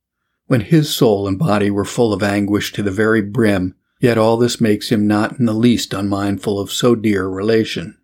when 0.48 0.62
his 0.62 0.94
soul 0.94 1.28
and 1.28 1.38
body 1.38 1.70
were 1.70 1.86
full 1.86 2.14
of 2.14 2.24
anguish 2.24 2.74
to 2.74 2.82
the 2.82 2.92
very 2.92 3.22
brim, 3.22 3.76
yet 4.00 4.18
all 4.18 4.38
this 4.38 4.60
makes 4.60 4.90
him 4.90 5.06
not 5.06 5.40
in 5.40 5.46
the 5.46 5.54
least 5.54 5.94
unmindful 5.94 6.60
of 6.60 6.72
so 6.72 6.96
dear 6.96 7.26
a 7.26 7.30
relation. 7.30 7.98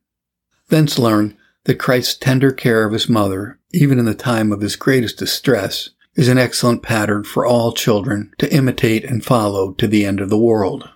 Thence 0.70 1.00
learn 1.00 1.38
that 1.66 1.80
Christ's 1.80 2.16
tender 2.16 2.52
care 2.52 2.86
of 2.86 2.94
his 2.94 3.10
mother, 3.10 3.60
even 3.72 4.00
in 4.00 4.06
the 4.06 4.14
time 4.14 4.52
of 4.52 4.62
his 4.62 4.76
greatest 4.76 5.18
distress, 5.18 5.90
is 6.16 6.28
an 6.28 6.38
excellent 6.38 6.84
pattern 6.84 7.24
for 7.24 7.46
all 7.46 7.72
children 7.72 8.34
to 8.38 8.54
imitate 8.54 9.04
and 9.04 9.26
follow 9.26 9.74
to 9.74 9.88
the 9.88 10.06
end 10.06 10.20
of 10.20 10.30
the 10.30 10.38
world. 10.38 10.90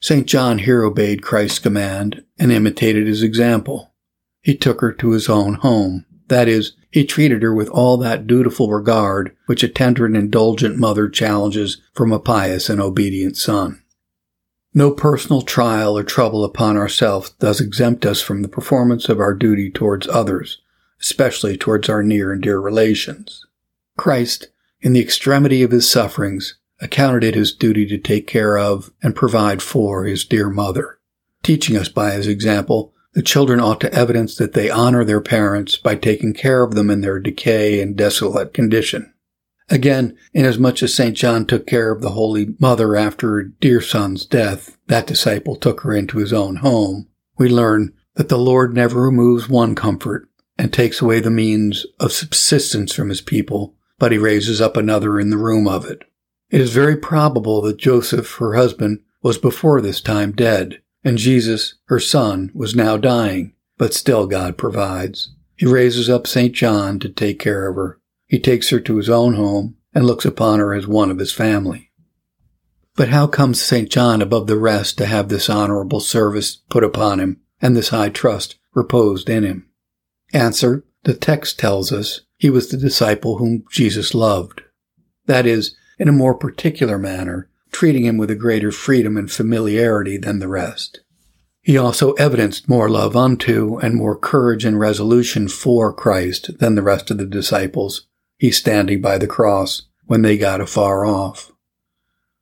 St. 0.00 0.26
John 0.26 0.58
here 0.58 0.82
obeyed 0.82 1.22
Christ's 1.22 1.58
command 1.58 2.24
and 2.38 2.50
imitated 2.50 3.06
his 3.06 3.22
example. 3.22 3.92
He 4.40 4.56
took 4.56 4.80
her 4.80 4.92
to 4.94 5.10
his 5.10 5.28
own 5.28 5.54
home, 5.54 6.06
that 6.28 6.48
is, 6.48 6.72
he 6.90 7.04
treated 7.04 7.42
her 7.42 7.54
with 7.54 7.68
all 7.68 7.96
that 7.96 8.26
dutiful 8.26 8.70
regard 8.70 9.36
which 9.46 9.62
a 9.62 9.68
tender 9.68 10.06
and 10.06 10.16
indulgent 10.16 10.76
mother 10.76 11.08
challenges 11.08 11.80
from 11.94 12.12
a 12.12 12.18
pious 12.18 12.68
and 12.68 12.80
obedient 12.80 13.36
son. 13.36 13.82
No 14.74 14.92
personal 14.92 15.42
trial 15.42 15.98
or 15.98 16.04
trouble 16.04 16.44
upon 16.44 16.76
ourselves 16.76 17.30
does 17.40 17.60
exempt 17.60 18.06
us 18.06 18.20
from 18.20 18.42
the 18.42 18.48
performance 18.48 19.08
of 19.08 19.18
our 19.18 19.34
duty 19.34 19.70
towards 19.70 20.06
others, 20.08 20.60
especially 21.00 21.56
towards 21.56 21.88
our 21.88 22.02
near 22.02 22.32
and 22.32 22.42
dear 22.42 22.60
relations. 22.60 23.44
Christ, 23.96 24.48
in 24.80 24.92
the 24.92 25.00
extremity 25.00 25.62
of 25.62 25.72
his 25.72 25.90
sufferings, 25.90 26.56
accounted 26.80 27.24
it 27.24 27.34
his 27.34 27.52
duty 27.52 27.86
to 27.86 27.98
take 27.98 28.26
care 28.26 28.56
of 28.56 28.90
and 29.02 29.14
provide 29.14 29.60
for 29.60 30.04
his 30.04 30.24
dear 30.24 30.48
mother, 30.48 30.98
teaching 31.42 31.76
us 31.76 31.88
by 31.88 32.12
his 32.12 32.26
example 32.26 32.94
the 33.12 33.22
children 33.22 33.60
ought 33.60 33.80
to 33.80 33.92
evidence 33.92 34.36
that 34.36 34.52
they 34.52 34.70
honor 34.70 35.04
their 35.04 35.20
parents 35.20 35.76
by 35.76 35.96
taking 35.96 36.32
care 36.32 36.62
of 36.62 36.74
them 36.74 36.90
in 36.90 37.00
their 37.00 37.18
decay 37.18 37.80
and 37.80 37.96
desolate 37.96 38.54
condition. 38.54 39.12
Again, 39.68 40.16
inasmuch 40.34 40.82
as 40.82 40.94
St. 40.94 41.16
John 41.16 41.46
took 41.46 41.66
care 41.66 41.92
of 41.92 42.02
the 42.02 42.10
Holy 42.10 42.54
Mother 42.58 42.96
after 42.96 43.30
her 43.30 43.42
dear 43.44 43.80
son's 43.80 44.26
death, 44.26 44.76
that 44.88 45.06
disciple 45.06 45.56
took 45.56 45.82
her 45.82 45.94
into 45.94 46.18
his 46.18 46.32
own 46.32 46.56
home, 46.56 47.08
we 47.38 47.48
learn 47.48 47.94
that 48.16 48.28
the 48.28 48.38
Lord 48.38 48.74
never 48.74 49.00
removes 49.02 49.48
one 49.48 49.74
comfort 49.74 50.28
and 50.58 50.72
takes 50.72 51.00
away 51.00 51.20
the 51.20 51.30
means 51.30 51.86
of 51.98 52.12
subsistence 52.12 52.92
from 52.92 53.08
his 53.08 53.20
people, 53.20 53.74
but 53.98 54.12
he 54.12 54.18
raises 54.18 54.60
up 54.60 54.76
another 54.76 55.18
in 55.18 55.30
the 55.30 55.38
room 55.38 55.66
of 55.66 55.86
it. 55.86 56.02
It 56.50 56.60
is 56.60 56.72
very 56.72 56.96
probable 56.96 57.62
that 57.62 57.78
Joseph, 57.78 58.36
her 58.36 58.54
husband, 58.54 59.00
was 59.22 59.38
before 59.38 59.80
this 59.80 60.00
time 60.00 60.32
dead, 60.32 60.82
and 61.04 61.18
Jesus, 61.18 61.74
her 61.86 62.00
son, 62.00 62.50
was 62.54 62.74
now 62.74 62.96
dying, 62.96 63.54
but 63.78 63.94
still 63.94 64.26
God 64.26 64.58
provides. 64.58 65.34
He 65.56 65.66
raises 65.66 66.08
up 66.08 66.26
St. 66.26 66.54
John 66.54 66.98
to 67.00 67.08
take 67.08 67.38
care 67.38 67.68
of 67.68 67.76
her. 67.76 68.00
He 68.26 68.38
takes 68.38 68.70
her 68.70 68.80
to 68.80 68.96
his 68.96 69.10
own 69.10 69.34
home 69.34 69.76
and 69.94 70.06
looks 70.06 70.24
upon 70.24 70.58
her 70.58 70.72
as 70.72 70.86
one 70.86 71.10
of 71.10 71.18
his 71.18 71.32
family. 71.32 71.90
But 72.96 73.08
how 73.08 73.26
comes 73.26 73.62
St. 73.62 73.90
John 73.90 74.20
above 74.20 74.46
the 74.46 74.58
rest 74.58 74.98
to 74.98 75.06
have 75.06 75.28
this 75.28 75.48
honorable 75.48 76.00
service 76.00 76.56
put 76.68 76.84
upon 76.84 77.18
him 77.20 77.40
and 77.60 77.76
this 77.76 77.88
high 77.88 78.10
trust 78.10 78.56
reposed 78.74 79.28
in 79.28 79.42
him? 79.42 79.68
Answer, 80.32 80.84
the 81.04 81.14
text 81.14 81.58
tells 81.58 81.92
us 81.92 82.20
he 82.36 82.50
was 82.50 82.68
the 82.68 82.76
disciple 82.76 83.38
whom 83.38 83.64
Jesus 83.70 84.14
loved. 84.14 84.62
That 85.26 85.46
is, 85.46 85.76
in 85.98 86.08
a 86.08 86.12
more 86.12 86.34
particular 86.34 86.98
manner, 86.98 87.49
treating 87.72 88.04
him 88.04 88.16
with 88.16 88.30
a 88.30 88.34
greater 88.34 88.72
freedom 88.72 89.16
and 89.16 89.30
familiarity 89.30 90.16
than 90.16 90.38
the 90.38 90.48
rest. 90.48 91.00
He 91.62 91.76
also 91.76 92.12
evidenced 92.12 92.68
more 92.68 92.88
love 92.88 93.16
unto 93.16 93.78
and 93.78 93.94
more 93.94 94.16
courage 94.16 94.64
and 94.64 94.78
resolution 94.78 95.48
for 95.48 95.92
Christ 95.92 96.58
than 96.58 96.74
the 96.74 96.82
rest 96.82 97.10
of 97.10 97.18
the 97.18 97.26
disciples, 97.26 98.06
he 98.38 98.50
standing 98.50 99.00
by 99.00 99.18
the 99.18 99.26
cross 99.26 99.82
when 100.06 100.22
they 100.22 100.38
got 100.38 100.60
afar 100.60 101.04
off. 101.04 101.52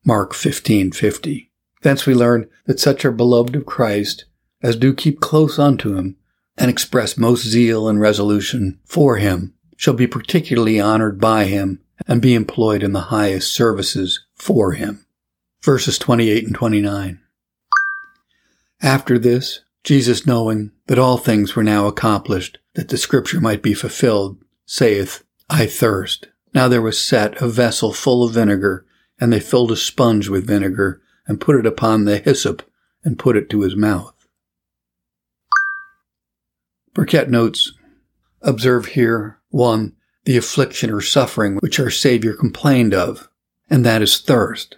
Mark 0.04 0.32
15:50. 0.32 1.50
Thence 1.82 2.06
we 2.06 2.14
learn 2.14 2.46
that 2.66 2.80
such 2.80 3.04
are 3.04 3.12
beloved 3.12 3.54
of 3.56 3.66
Christ 3.66 4.24
as 4.62 4.76
do 4.76 4.94
keep 4.94 5.20
close 5.20 5.58
unto 5.58 5.96
him 5.96 6.16
and 6.56 6.70
express 6.70 7.18
most 7.18 7.46
zeal 7.46 7.88
and 7.88 8.00
resolution 8.00 8.78
for 8.84 9.16
him 9.16 9.54
shall 9.76 9.94
be 9.94 10.06
particularly 10.06 10.80
honored 10.80 11.20
by 11.20 11.44
him 11.44 11.80
and 12.06 12.22
be 12.22 12.34
employed 12.34 12.82
in 12.82 12.92
the 12.92 13.10
highest 13.12 13.52
services 13.52 14.24
for 14.34 14.72
him. 14.72 15.04
Verses 15.62 15.98
28 15.98 16.46
and 16.46 16.54
29. 16.54 17.20
After 18.80 19.18
this, 19.18 19.60
Jesus, 19.82 20.26
knowing 20.26 20.72
that 20.86 20.98
all 20.98 21.16
things 21.16 21.56
were 21.56 21.64
now 21.64 21.86
accomplished, 21.86 22.58
that 22.74 22.88
the 22.88 22.96
scripture 22.96 23.40
might 23.40 23.62
be 23.62 23.74
fulfilled, 23.74 24.38
saith, 24.66 25.24
I 25.50 25.66
thirst. 25.66 26.28
Now 26.54 26.68
there 26.68 26.82
was 26.82 27.02
set 27.02 27.40
a 27.40 27.48
vessel 27.48 27.92
full 27.92 28.24
of 28.24 28.34
vinegar, 28.34 28.86
and 29.20 29.32
they 29.32 29.40
filled 29.40 29.72
a 29.72 29.76
sponge 29.76 30.28
with 30.28 30.46
vinegar, 30.46 31.00
and 31.26 31.40
put 31.40 31.56
it 31.56 31.66
upon 31.66 32.04
the 32.04 32.18
hyssop, 32.18 32.62
and 33.04 33.18
put 33.18 33.36
it 33.36 33.50
to 33.50 33.62
his 33.62 33.76
mouth. 33.76 34.14
Burkitt 36.94 37.28
notes, 37.28 37.72
Observe 38.42 38.86
here, 38.86 39.38
1. 39.50 39.94
The 40.24 40.36
affliction 40.36 40.90
or 40.90 41.00
suffering 41.00 41.56
which 41.56 41.80
our 41.80 41.90
Savior 41.90 42.34
complained 42.34 42.94
of, 42.94 43.28
and 43.70 43.84
that 43.84 44.02
is 44.02 44.20
thirst. 44.20 44.76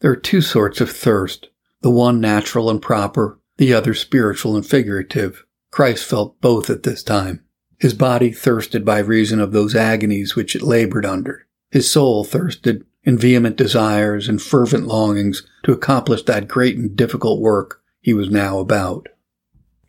There 0.00 0.12
are 0.12 0.16
two 0.16 0.40
sorts 0.40 0.80
of 0.80 0.90
thirst 0.90 1.48
the 1.80 1.90
one 1.90 2.20
natural 2.20 2.70
and 2.70 2.82
proper, 2.82 3.40
the 3.56 3.72
other 3.72 3.94
spiritual 3.94 4.56
and 4.56 4.66
figurative. 4.66 5.44
Christ 5.70 6.04
felt 6.04 6.40
both 6.40 6.70
at 6.70 6.82
this 6.82 7.02
time. 7.02 7.44
His 7.78 7.94
body 7.94 8.32
thirsted 8.32 8.84
by 8.84 8.98
reason 8.98 9.40
of 9.40 9.52
those 9.52 9.74
agonies 9.74 10.34
which 10.34 10.56
it 10.56 10.62
labored 10.62 11.06
under. 11.06 11.46
His 11.70 11.90
soul 11.90 12.24
thirsted 12.24 12.84
in 13.04 13.18
vehement 13.18 13.56
desires 13.56 14.28
and 14.28 14.42
fervent 14.42 14.86
longings 14.86 15.46
to 15.64 15.72
accomplish 15.72 16.22
that 16.24 16.48
great 16.48 16.76
and 16.76 16.96
difficult 16.96 17.40
work 17.40 17.82
he 18.00 18.12
was 18.12 18.30
now 18.30 18.58
about. 18.58 19.08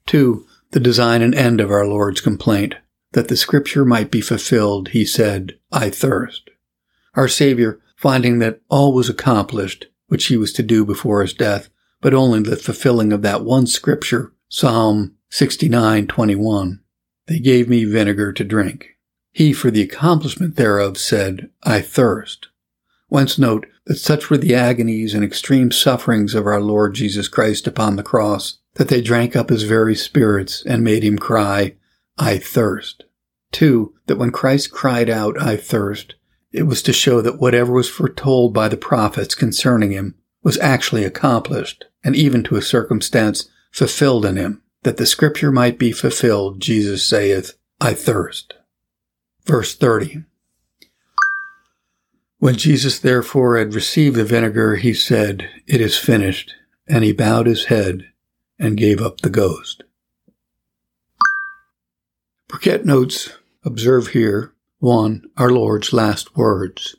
2. 0.08 0.46
The 0.72 0.80
design 0.80 1.22
and 1.22 1.34
end 1.34 1.60
of 1.60 1.72
our 1.72 1.86
Lord's 1.86 2.22
complaint. 2.22 2.76
That 3.14 3.28
the 3.28 3.38
scripture 3.38 3.86
might 3.86 4.12
be 4.12 4.22
fulfilled, 4.22 4.90
he 4.90 5.06
said, 5.06 5.58
I 5.72 5.90
thirst. 5.90 6.50
Our 7.16 7.28
Savior, 7.28 7.80
finding 7.96 8.40
that 8.40 8.62
all 8.70 8.94
was 8.94 9.10
accomplished, 9.10 9.88
which 10.10 10.26
he 10.26 10.38
was 10.38 10.52
to 10.54 10.64
do 10.64 10.84
before 10.86 11.22
his 11.22 11.34
death, 11.34 11.70
but 12.02 12.14
only 12.14 12.42
the 12.42 12.58
fulfilling 12.58 13.14
of 13.14 13.22
that 13.22 13.44
one 13.44 13.66
scripture, 13.66 14.34
Psalm 14.50 15.16
69:21. 15.32 16.80
They 17.28 17.40
gave 17.40 17.70
me 17.70 17.86
vinegar 17.86 18.34
to 18.34 18.44
drink. 18.44 18.98
He, 19.32 19.54
for 19.54 19.72
the 19.72 19.84
accomplishment 19.84 20.56
thereof, 20.56 20.98
said, 20.98 21.50
I 21.64 21.82
thirst. 21.82 22.48
Whence 23.08 23.38
note 23.38 23.68
that 23.86 23.98
such 23.98 24.30
were 24.30 24.38
the 24.38 24.56
agonies 24.56 25.14
and 25.14 25.24
extreme 25.24 25.72
sufferings 25.72 26.36
of 26.36 26.46
our 26.46 26.62
Lord 26.62 26.96
Jesus 26.96 27.28
Christ 27.28 27.68
upon 27.68 27.96
the 27.96 28.04
cross, 28.04 28.58
that 28.76 28.88
they 28.88 29.02
drank 29.02 29.36
up 29.36 29.50
his 29.50 29.64
very 29.64 29.96
spirits 29.96 30.64
and 30.66 30.84
made 30.84 31.04
him 31.04 31.18
cry, 31.18 31.76
I 32.18 32.38
thirst. 32.38 33.04
Two, 33.52 33.94
that 34.08 34.18
when 34.18 34.32
Christ 34.32 34.72
cried 34.72 35.10
out, 35.10 35.42
I 35.42 35.56
thirst, 35.58 36.16
it 36.52 36.64
was 36.64 36.82
to 36.84 36.94
show 36.94 37.22
that 37.22 37.40
whatever 37.40 37.72
was 37.72 37.90
foretold 37.90 38.54
by 38.54 38.68
the 38.68 38.78
prophets 38.78 39.36
concerning 39.36 39.92
him 39.92 40.16
was 40.42 40.58
actually 40.60 41.04
accomplished, 41.04 41.86
and 42.04 42.16
even 42.16 42.44
to 42.44 42.56
a 42.56 42.62
circumstance 42.62 43.50
fulfilled 43.72 44.26
in 44.26 44.36
him, 44.36 44.62
that 44.84 44.98
the 44.98 45.06
scripture 45.06 45.52
might 45.52 45.78
be 45.78 45.92
fulfilled, 45.92 46.60
Jesus 46.60 47.04
saith, 47.04 47.54
I 47.80 47.94
thirst. 47.94 48.54
Verse 49.46 49.76
30. 49.76 50.24
When 52.40 52.56
Jesus 52.56 53.00
therefore 53.00 53.58
had 53.58 53.74
received 53.74 54.16
the 54.16 54.24
vinegar, 54.24 54.78
he 54.78 54.94
said, 54.94 55.50
It 55.68 55.82
is 55.82 55.98
finished, 55.98 56.56
and 56.88 57.04
he 57.04 57.12
bowed 57.12 57.48
his 57.48 57.66
head 57.66 58.10
and 58.58 58.78
gave 58.78 59.02
up 59.02 59.22
the 59.22 59.30
ghost. 59.30 59.84
Burkitt 62.48 62.86
notes, 62.86 63.38
observe 63.64 64.10
here, 64.10 64.54
1. 64.82 65.24
Our 65.36 65.50
Lord's 65.50 65.92
last 65.92 66.38
words. 66.38 66.96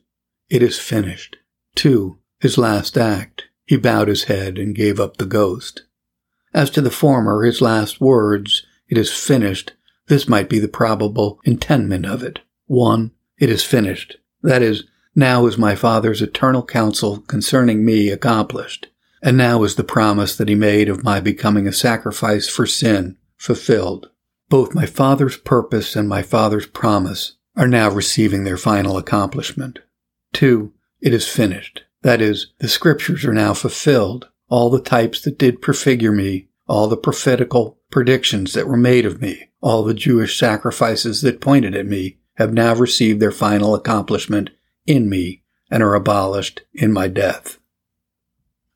It 0.50 0.62
is 0.62 0.78
finished. 0.78 1.38
2 1.76 2.18
his 2.40 2.58
last 2.58 2.98
act, 2.98 3.44
he 3.64 3.76
bowed 3.76 4.08
his 4.08 4.24
head 4.24 4.58
and 4.58 4.74
gave 4.74 4.98
up 4.98 5.16
the 5.16 5.26
ghost. 5.26 5.84
As 6.52 6.70
to 6.70 6.82
the 6.82 6.90
former, 6.90 7.42
his 7.42 7.62
last 7.62 8.00
words, 8.00 8.66
it 8.88 8.98
is 8.98 9.12
finished, 9.12 9.72
this 10.08 10.28
might 10.28 10.48
be 10.48 10.58
the 10.58 10.68
probable 10.68 11.38
intendment 11.44 12.04
of 12.04 12.22
it. 12.22 12.40
1. 12.66 13.12
It 13.38 13.48
is 13.48 13.62
finished. 13.62 14.16
That 14.42 14.60
is, 14.60 14.84
now 15.14 15.46
is 15.46 15.56
my 15.56 15.74
Father's 15.74 16.20
eternal 16.20 16.64
counsel 16.64 17.20
concerning 17.20 17.84
me 17.84 18.10
accomplished, 18.10 18.88
and 19.22 19.36
now 19.36 19.62
is 19.62 19.76
the 19.76 19.84
promise 19.84 20.36
that 20.36 20.48
he 20.48 20.54
made 20.54 20.88
of 20.88 21.04
my 21.04 21.20
becoming 21.20 21.66
a 21.66 21.72
sacrifice 21.72 22.48
for 22.48 22.66
sin 22.66 23.16
fulfilled. 23.36 24.10
Both 24.50 24.74
my 24.74 24.84
Father's 24.86 25.36
purpose 25.38 25.96
and 25.96 26.08
my 26.08 26.22
Father's 26.22 26.66
promise 26.66 27.36
are 27.56 27.68
now 27.68 27.90
receiving 27.90 28.44
their 28.44 28.56
final 28.56 28.96
accomplishment. 28.96 29.80
2. 30.32 30.72
It 31.00 31.12
is 31.12 31.28
finished. 31.28 31.82
That 32.02 32.20
is, 32.20 32.52
the 32.58 32.68
scriptures 32.68 33.24
are 33.24 33.34
now 33.34 33.54
fulfilled. 33.54 34.28
All 34.48 34.70
the 34.70 34.80
types 34.80 35.20
that 35.22 35.38
did 35.38 35.62
prefigure 35.62 36.12
me, 36.12 36.48
all 36.66 36.88
the 36.88 36.96
prophetical 36.96 37.78
predictions 37.90 38.52
that 38.54 38.66
were 38.66 38.76
made 38.76 39.04
of 39.04 39.20
me, 39.20 39.50
all 39.60 39.82
the 39.82 39.94
Jewish 39.94 40.38
sacrifices 40.38 41.22
that 41.22 41.40
pointed 41.40 41.74
at 41.74 41.86
me 41.86 42.18
have 42.36 42.52
now 42.52 42.74
received 42.74 43.20
their 43.20 43.32
final 43.32 43.74
accomplishment 43.74 44.50
in 44.86 45.08
me 45.08 45.42
and 45.70 45.82
are 45.82 45.94
abolished 45.94 46.62
in 46.72 46.92
my 46.92 47.06
death. 47.08 47.58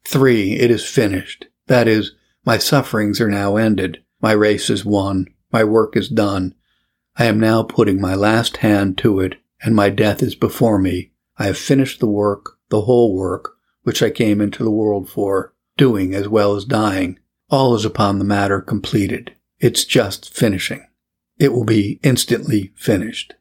Three, 0.04 0.54
it 0.54 0.70
is 0.70 0.84
finished. 0.84 1.46
That 1.66 1.88
is, 1.88 2.12
my 2.44 2.58
sufferings 2.58 3.20
are 3.20 3.30
now 3.30 3.56
ended. 3.56 4.02
My 4.20 4.32
race 4.32 4.68
is 4.68 4.84
won. 4.84 5.26
My 5.50 5.64
work 5.64 5.96
is 5.96 6.08
done. 6.08 6.54
I 7.16 7.26
am 7.26 7.38
now 7.38 7.62
putting 7.62 8.00
my 8.00 8.14
last 8.14 8.58
hand 8.58 8.98
to 8.98 9.20
it, 9.20 9.36
and 9.62 9.74
my 9.74 9.88
death 9.90 10.22
is 10.22 10.34
before 10.34 10.78
me. 10.78 11.12
I 11.38 11.46
have 11.46 11.58
finished 11.58 12.00
the 12.00 12.06
work 12.06 12.58
the 12.70 12.82
whole 12.82 13.14
work 13.14 13.52
which 13.82 14.02
I 14.02 14.10
came 14.10 14.40
into 14.40 14.64
the 14.64 14.70
world 14.70 15.08
for, 15.08 15.52
doing 15.76 16.14
as 16.14 16.28
well 16.28 16.56
as 16.56 16.64
dying. 16.64 17.18
All 17.50 17.74
is 17.74 17.84
upon 17.84 18.18
the 18.18 18.24
matter 18.24 18.60
completed. 18.60 19.34
It's 19.60 19.84
just 19.84 20.34
finishing. 20.34 20.86
It 21.38 21.52
will 21.52 21.64
be 21.64 22.00
instantly 22.02 22.72
finished. 22.74 23.34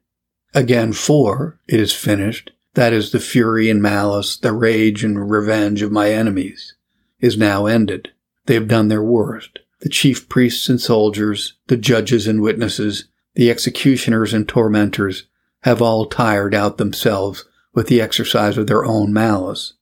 Again, 0.53 0.93
for 0.93 1.59
it 1.67 1.79
is 1.79 1.93
finished. 1.93 2.51
That 2.73 2.93
is 2.93 3.11
the 3.11 3.19
fury 3.19 3.69
and 3.69 3.81
malice, 3.81 4.37
the 4.37 4.51
rage 4.51 5.03
and 5.03 5.29
revenge 5.31 5.81
of 5.81 5.91
my 5.91 6.11
enemies 6.11 6.75
is 7.19 7.37
now 7.37 7.65
ended. 7.65 8.11
They 8.45 8.53
have 8.55 8.67
done 8.67 8.89
their 8.89 9.03
worst. 9.03 9.59
The 9.79 9.89
chief 9.89 10.27
priests 10.27 10.67
and 10.67 10.79
soldiers, 10.79 11.53
the 11.67 11.77
judges 11.77 12.27
and 12.27 12.41
witnesses, 12.41 13.05
the 13.35 13.49
executioners 13.49 14.33
and 14.33 14.47
tormentors 14.47 15.27
have 15.61 15.81
all 15.81 16.05
tired 16.05 16.53
out 16.53 16.77
themselves 16.77 17.45
with 17.73 17.87
the 17.87 18.01
exercise 18.01 18.57
of 18.57 18.67
their 18.67 18.85
own 18.85 19.11
malice. 19.11 19.73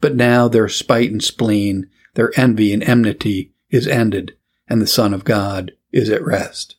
But 0.00 0.14
now 0.14 0.48
their 0.48 0.68
spite 0.68 1.10
and 1.10 1.22
spleen, 1.22 1.88
their 2.14 2.32
envy 2.38 2.72
and 2.72 2.82
enmity 2.82 3.52
is 3.70 3.86
ended, 3.86 4.36
and 4.68 4.80
the 4.80 4.86
Son 4.86 5.12
of 5.12 5.24
God 5.24 5.72
is 5.92 6.08
at 6.08 6.24
rest. 6.24 6.76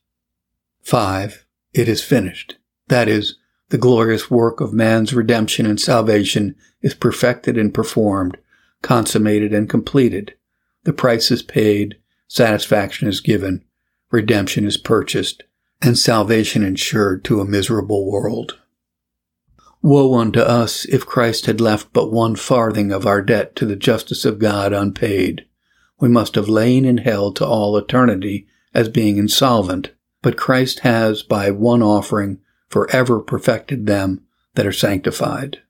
5. 0.82 1.46
It 1.74 1.90
is 1.90 2.04
finished. 2.04 2.58
That 2.88 3.08
is, 3.08 3.38
the 3.70 3.78
glorious 3.78 4.30
work 4.30 4.62
of 4.62 4.74
man's 4.74 5.14
redemption 5.14 5.66
and 5.66 5.80
salvation 5.80 6.56
is 6.82 6.94
perfected 6.94 7.58
and 7.58 7.74
performed, 7.74 8.38
consummated 8.82 9.54
and 9.54 9.70
completed. 9.70 10.36
The 10.84 10.94
price 10.94 11.32
is 11.32 11.42
paid, 11.42 11.98
satisfaction 12.28 13.08
is 13.08 13.22
given, 13.22 13.66
redemption 14.12 14.66
is 14.66 14.78
purchased, 14.78 15.44
and 15.82 15.98
salvation 15.98 16.64
ensured 16.64 17.24
to 17.26 17.40
a 17.40 17.46
miserable 17.46 18.10
world. 18.10 18.60
Woe 19.82 20.16
unto 20.16 20.40
us 20.40 20.86
if 20.86 21.06
Christ 21.06 21.46
had 21.46 21.62
left 21.62 21.94
but 21.94 22.12
one 22.12 22.36
farthing 22.36 22.92
of 22.92 23.06
our 23.06 23.22
debt 23.22 23.56
to 23.58 23.66
the 23.66 23.76
justice 23.76 24.26
of 24.26 24.40
God 24.40 24.74
unpaid. 24.74 25.46
We 26.00 26.10
must 26.10 26.36
have 26.36 26.50
lain 26.50 26.86
in 26.86 26.98
hell 26.98 27.32
to 27.34 27.46
all 27.46 27.78
eternity 27.78 28.48
as 28.74 28.90
being 28.90 29.18
insolvent, 29.18 29.92
but 30.22 30.38
Christ 30.38 30.80
has 30.80 31.22
by 31.22 31.52
one 31.52 31.84
offering 31.84 32.40
forever 32.68 33.20
perfected 33.20 33.86
them 33.86 34.26
that 34.56 34.66
are 34.66 34.72
sanctified. 34.72 35.62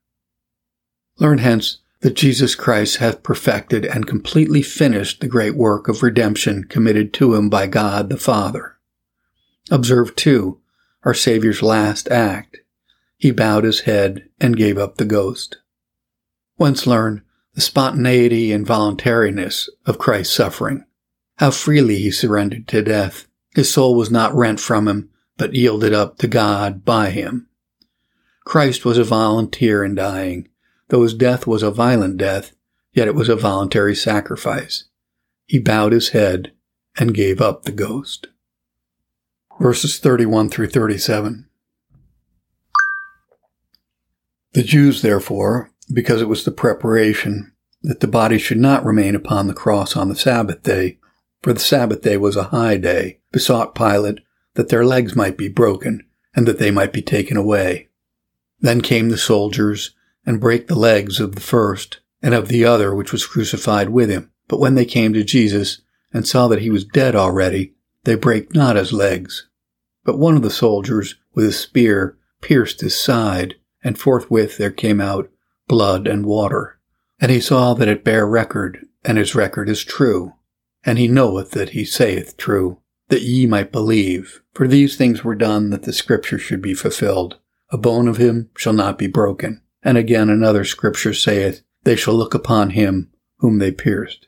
Learn 1.19 1.39
hence 1.39 1.79
that 1.99 2.15
Jesus 2.15 2.55
Christ 2.55 2.97
hath 2.97 3.23
perfected 3.23 3.85
and 3.85 4.07
completely 4.07 4.61
finished 4.61 5.21
the 5.21 5.27
great 5.27 5.55
work 5.55 5.87
of 5.87 6.03
redemption 6.03 6.63
committed 6.63 7.13
to 7.15 7.35
him 7.35 7.49
by 7.49 7.67
God 7.67 8.09
the 8.09 8.17
Father. 8.17 8.74
Observe, 9.71 10.15
too, 10.15 10.59
our 11.03 11.13
Saviour's 11.13 11.61
last 11.61 12.09
act. 12.09 12.57
He 13.17 13.31
bowed 13.31 13.63
his 13.63 13.81
head 13.81 14.29
and 14.39 14.57
gave 14.57 14.77
up 14.77 14.97
the 14.97 15.05
ghost. 15.05 15.57
Once 16.57 16.85
learn 16.85 17.23
the 17.53 17.61
spontaneity 17.61 18.51
and 18.51 18.65
voluntariness 18.65 19.69
of 19.85 19.97
Christ's 19.97 20.35
suffering. 20.35 20.85
How 21.37 21.51
freely 21.51 21.97
he 21.97 22.11
surrendered 22.11 22.67
to 22.69 22.81
death. 22.81 23.27
His 23.55 23.71
soul 23.71 23.95
was 23.95 24.11
not 24.11 24.35
rent 24.35 24.59
from 24.59 24.87
him, 24.87 25.09
but 25.37 25.53
yielded 25.53 25.93
up 25.93 26.17
to 26.19 26.27
God 26.27 26.83
by 26.83 27.09
him. 27.09 27.47
Christ 28.43 28.85
was 28.85 28.97
a 28.97 29.03
volunteer 29.03 29.83
in 29.83 29.95
dying, 29.95 30.49
Though 30.89 31.03
his 31.03 31.13
death 31.13 31.47
was 31.47 31.63
a 31.63 31.71
violent 31.71 32.17
death, 32.17 32.55
yet 32.93 33.07
it 33.07 33.15
was 33.15 33.29
a 33.29 33.35
voluntary 33.35 33.95
sacrifice. 33.95 34.85
He 35.45 35.59
bowed 35.59 35.91
his 35.91 36.09
head 36.09 36.51
and 36.97 37.13
gave 37.13 37.41
up 37.41 37.63
the 37.63 37.71
ghost. 37.71 38.27
Verses 39.59 39.99
31 39.99 40.49
through 40.49 40.67
37. 40.67 41.47
The 44.51 44.63
Jews, 44.63 45.01
therefore, 45.01 45.71
because 45.93 46.21
it 46.21 46.27
was 46.27 46.43
the 46.43 46.51
preparation 46.51 47.53
that 47.81 47.99
the 47.99 48.07
body 48.07 48.37
should 48.37 48.57
not 48.57 48.83
remain 48.83 49.15
upon 49.15 49.47
the 49.47 49.53
cross 49.53 49.95
on 49.95 50.09
the 50.09 50.15
Sabbath 50.15 50.63
day, 50.63 50.97
for 51.41 51.53
the 51.53 51.59
Sabbath 51.59 52.01
day 52.01 52.17
was 52.17 52.35
a 52.35 52.45
high 52.45 52.77
day, 52.77 53.19
besought 53.31 53.75
Pilate 53.75 54.19
that 54.55 54.69
their 54.69 54.85
legs 54.85 55.15
might 55.15 55.37
be 55.37 55.47
broken 55.47 56.05
and 56.35 56.47
that 56.47 56.59
they 56.59 56.71
might 56.71 56.91
be 56.91 57.01
taken 57.01 57.37
away. 57.37 57.89
Then 58.59 58.81
came 58.81 59.09
the 59.09 59.17
soldiers 59.17 59.91
and 60.25 60.41
brake 60.41 60.67
the 60.67 60.75
legs 60.75 61.19
of 61.19 61.35
the 61.35 61.41
first 61.41 61.99
and 62.21 62.33
of 62.33 62.47
the 62.47 62.65
other 62.65 62.95
which 62.95 63.11
was 63.11 63.27
crucified 63.27 63.89
with 63.89 64.09
him. 64.09 64.31
But 64.47 64.59
when 64.59 64.75
they 64.75 64.85
came 64.85 65.13
to 65.13 65.23
Jesus 65.23 65.81
and 66.11 66.27
saw 66.27 66.47
that 66.47 66.61
he 66.61 66.69
was 66.69 66.83
dead 66.83 67.15
already, 67.15 67.74
they 68.05 68.15
brake 68.15 68.55
not 68.55 68.75
his 68.75 68.93
legs. 68.93 69.47
But 70.03 70.17
one 70.17 70.35
of 70.35 70.43
the 70.43 70.49
soldiers 70.49 71.15
with 71.33 71.45
a 71.45 71.51
spear 71.51 72.17
pierced 72.41 72.81
his 72.81 72.97
side, 72.97 73.55
and 73.83 73.97
forthwith 73.97 74.57
there 74.57 74.71
came 74.71 75.01
out 75.01 75.29
blood 75.67 76.07
and 76.07 76.25
water. 76.25 76.79
And 77.19 77.31
he 77.31 77.39
saw 77.39 77.73
that 77.73 77.87
it 77.87 78.03
bare 78.03 78.27
record, 78.27 78.85
and 79.03 79.17
his 79.17 79.35
record 79.35 79.67
is 79.67 79.83
true. 79.83 80.33
And 80.83 80.99
he 80.99 81.07
knoweth 81.07 81.51
that 81.51 81.71
he 81.71 81.83
saith 81.83 82.37
true, 82.37 82.79
that 83.09 83.23
ye 83.23 83.47
might 83.47 83.71
believe. 83.71 84.41
For 84.53 84.67
these 84.67 84.95
things 84.95 85.23
were 85.23 85.35
done 85.35 85.71
that 85.71 85.83
the 85.83 85.93
scripture 85.93 86.37
should 86.37 86.61
be 86.61 86.75
fulfilled. 86.75 87.39
A 87.71 87.77
bone 87.77 88.07
of 88.07 88.17
him 88.17 88.49
shall 88.55 88.73
not 88.73 88.97
be 88.99 89.07
broken. 89.07 89.61
And 89.81 89.97
again 89.97 90.29
another 90.29 90.63
scripture 90.63 91.13
saith, 91.13 91.61
They 91.83 91.95
shall 91.95 92.13
look 92.13 92.35
upon 92.35 92.71
him 92.71 93.11
whom 93.37 93.57
they 93.57 93.71
pierced. 93.71 94.27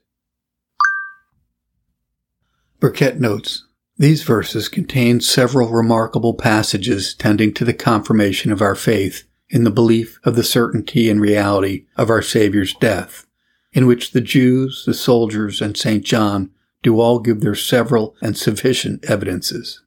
Burkitt 2.80 3.20
notes, 3.20 3.67
these 3.98 4.24
verses 4.24 4.70
contain 4.70 5.20
several 5.20 5.70
remarkable 5.70 6.36
passages 6.36 7.14
tending 7.16 7.54
to 7.54 7.66
the 7.66 7.74
confirmation 7.74 8.52
of 8.52 8.62
our 8.62 8.76
faith 8.76 9.24
in 9.50 9.64
the 9.64 9.72
belief 9.72 10.20
of 10.24 10.36
the 10.36 10.44
certainty 10.44 11.10
and 11.10 11.20
reality 11.20 11.86
of 11.96 12.10
our 12.10 12.22
Saviour's 12.22 12.76
death, 12.76 13.26
in 13.74 13.88
which 13.88 14.12
the 14.12 14.22
Jews, 14.22 14.84
the 14.86 14.94
soldiers, 14.94 15.62
and 15.62 15.76
St. 15.76 16.04
John 16.04 16.52
do 16.84 17.00
all 17.00 17.20
give 17.20 17.42
their 17.42 17.56
several 17.56 18.16
and 18.22 18.38
sufficient 18.38 19.04
evidences. 19.06 19.82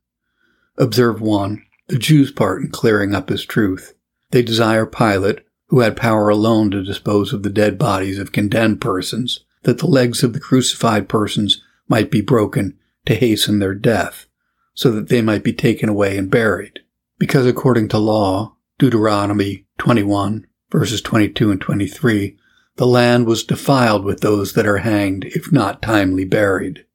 Observe 0.77 1.21
one, 1.21 1.63
the 1.89 1.99
Jews' 1.99 2.33
part 2.33 2.63
in 2.63 2.71
clearing 2.71 3.15
up 3.15 3.29
his 3.29 3.45
truth. 3.45 3.95
They 4.31 4.43
desire 4.43 4.87
Pilate, 4.87 5.41
who 5.69 5.81
had 5.81 5.97
power 5.97 6.29
alone 6.29 6.71
to 6.73 6.83
dispose 6.83 7.33
of 7.33 7.43
the 7.43 7.51
dead 7.51 7.79
bodies 7.79 8.19
of 8.19 8.33
condemned 8.33 8.81
persons, 8.81 9.45
that 9.63 9.79
the 9.79 9.87
legs 9.87 10.25
of 10.25 10.33
the 10.33 10.41
crucified 10.41 11.09
persons 11.09 11.63
might 11.89 12.11
be 12.11 12.21
broken 12.21 12.77
to 13.07 13.15
hasten 13.15 13.59
their 13.59 13.75
death, 13.75 14.27
so 14.75 14.91
that 14.91 15.09
they 15.09 15.23
might 15.23 15.45
be 15.45 15.53
taken 15.53 15.89
away 15.89 16.17
and 16.17 16.31
buried. 16.31 16.81
Because 17.19 17.47
according 17.47 17.89
to 17.89 17.99
law, 17.99 18.57
Deuteronomy 18.79 19.67
21, 19.79 20.47
verses 20.71 21.03
22 21.03 21.51
and 21.51 21.61
23, 21.61 22.37
the 22.77 22.87
land 22.87 23.27
was 23.27 23.45
defiled 23.45 24.05
with 24.05 24.21
those 24.21 24.55
that 24.55 24.67
are 24.67 24.79
hanged 24.79 25.25
if 25.27 25.53
not 25.53 25.83
timely 25.83 26.25
buried. 26.25 26.87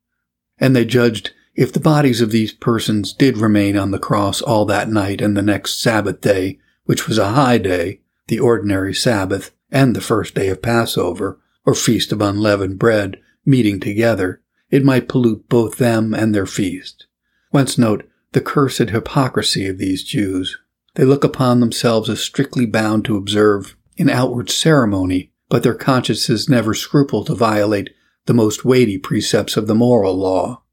And 0.58 0.76
they 0.76 0.86
judged 0.86 1.32
if 1.54 1.72
the 1.72 1.80
bodies 1.80 2.22
of 2.22 2.32
these 2.32 2.54
persons 2.54 3.14
did 3.14 3.38
remain 3.38 3.78
on 3.78 3.92
the 3.92 4.00
cross 4.00 4.42
all 4.42 4.66
that 4.66 4.90
night 4.90 5.22
and 5.22 5.38
the 5.38 5.42
next 5.42 5.80
Sabbath 5.80 6.22
day, 6.22 6.60
which 6.86 7.08
was 7.08 7.18
a 7.18 7.32
high 7.32 7.58
day, 7.58 8.02
the 8.28 8.40
ordinary 8.40 8.94
Sabbath, 8.94 9.52
and 9.72 9.96
the 9.96 10.02
first 10.02 10.36
day 10.36 10.50
of 10.50 10.62
Passover, 10.62 11.40
or 11.66 11.74
feast 11.74 12.12
of 12.12 12.22
unleavened 12.22 12.80
bread, 12.80 13.18
meeting 13.46 13.80
together, 13.80 14.42
it 14.76 14.84
might 14.84 15.08
pollute 15.08 15.48
both 15.48 15.78
them 15.78 16.14
and 16.14 16.36
their 16.36 16.46
feast. 16.46 17.08
Whence 17.52 17.78
note 17.78 18.06
the 18.34 18.42
cursed 18.42 18.90
hypocrisy 18.90 19.68
of 19.68 19.78
these 19.78 20.04
Jews. 20.04 20.58
They 20.96 21.06
look 21.06 21.24
upon 21.24 21.62
themselves 21.62 22.10
as 22.10 22.20
strictly 22.20 22.66
bound 22.66 23.06
to 23.06 23.16
observe 23.16 23.78
an 23.98 24.10
outward 24.10 24.50
ceremony, 24.50 25.32
but 25.48 25.64
their 25.64 25.76
consciences 25.76 26.50
never 26.50 26.74
scruple 26.74 27.24
to 27.24 27.34
violate 27.34 27.92
the 28.26 28.34
most 28.34 28.66
weighty 28.66 28.98
precepts 28.98 29.56
of 29.56 29.68
the 29.68 29.76
moral 29.76 30.16
law. 30.16 30.64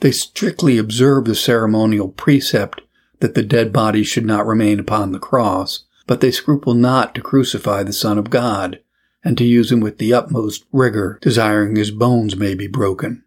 They 0.00 0.12
strictly 0.12 0.78
observe 0.78 1.26
the 1.26 1.34
ceremonial 1.34 2.08
precept 2.08 2.80
that 3.20 3.34
the 3.34 3.42
dead 3.42 3.74
body 3.74 4.04
should 4.04 4.24
not 4.24 4.46
remain 4.46 4.80
upon 4.80 5.12
the 5.12 5.18
cross, 5.18 5.84
but 6.06 6.22
they 6.22 6.30
scruple 6.30 6.72
not 6.72 7.14
to 7.14 7.20
crucify 7.20 7.82
the 7.82 7.92
Son 7.92 8.16
of 8.16 8.30
God, 8.30 8.80
and 9.22 9.36
to 9.36 9.44
use 9.44 9.70
him 9.70 9.80
with 9.80 9.98
the 9.98 10.14
utmost 10.14 10.64
rigor, 10.72 11.18
desiring 11.20 11.76
his 11.76 11.90
bones 11.90 12.36
may 12.36 12.54
be 12.54 12.66
broken. 12.66 13.23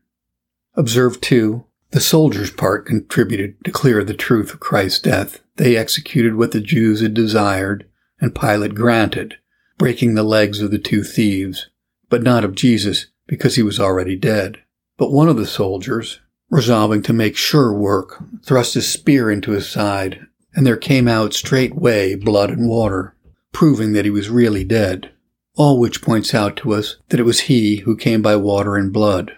Observe, 0.77 1.19
too, 1.19 1.65
the 1.91 1.99
soldiers' 1.99 2.51
part 2.51 2.85
contributed 2.85 3.55
to 3.65 3.71
clear 3.71 4.03
the 4.03 4.13
truth 4.13 4.53
of 4.53 4.61
Christ's 4.61 5.01
death. 5.01 5.41
They 5.57 5.75
executed 5.75 6.35
what 6.35 6.51
the 6.51 6.61
Jews 6.61 7.01
had 7.01 7.13
desired, 7.13 7.85
and 8.21 8.33
Pilate 8.33 8.75
granted, 8.75 9.37
breaking 9.77 10.15
the 10.15 10.23
legs 10.23 10.61
of 10.61 10.71
the 10.71 10.79
two 10.79 11.03
thieves, 11.03 11.69
but 12.09 12.23
not 12.23 12.45
of 12.45 12.55
Jesus, 12.55 13.07
because 13.27 13.55
he 13.55 13.63
was 13.63 13.79
already 13.79 14.15
dead. 14.15 14.59
But 14.97 15.11
one 15.11 15.27
of 15.27 15.35
the 15.35 15.45
soldiers, 15.45 16.21
resolving 16.49 17.01
to 17.03 17.13
make 17.13 17.35
sure 17.35 17.73
work, 17.73 18.23
thrust 18.43 18.75
his 18.75 18.87
spear 18.87 19.29
into 19.29 19.51
his 19.51 19.67
side 19.67 20.27
and 20.57 20.65
there 20.65 20.75
came 20.75 21.07
out 21.07 21.35
straightway 21.35 22.15
blood 22.15 22.49
and 22.49 22.67
water, 22.67 23.15
proving 23.51 23.93
that 23.93 24.05
he 24.05 24.11
was 24.11 24.27
really 24.27 24.63
dead. 24.63 25.11
All 25.55 25.79
which 25.79 26.01
points 26.01 26.33
out 26.33 26.57
to 26.57 26.73
us 26.73 26.97
that 27.09 27.19
it 27.19 27.27
was 27.27 27.41
he 27.41 27.77
who 27.77 27.95
came 27.95 28.23
by 28.23 28.35
water 28.37 28.75
and 28.75 28.91
blood. 28.91 29.33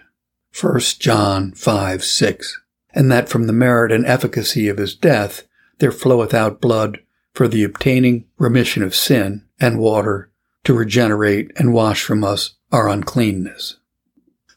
1 0.58 0.80
John 0.98 1.52
5, 1.52 2.04
6. 2.04 2.60
And 2.92 3.10
that 3.10 3.28
from 3.28 3.46
the 3.46 3.52
merit 3.52 3.92
and 3.92 4.04
efficacy 4.04 4.68
of 4.68 4.78
his 4.78 4.94
death 4.94 5.44
there 5.78 5.92
floweth 5.92 6.34
out 6.34 6.60
blood 6.60 7.00
for 7.32 7.48
the 7.48 7.64
obtaining 7.64 8.26
remission 8.38 8.82
of 8.82 8.94
sin, 8.94 9.44
and 9.60 9.78
water 9.78 10.30
to 10.64 10.74
regenerate 10.74 11.50
and 11.56 11.72
wash 11.72 12.02
from 12.02 12.24
us 12.24 12.54
our 12.72 12.88
uncleanness. 12.88 13.76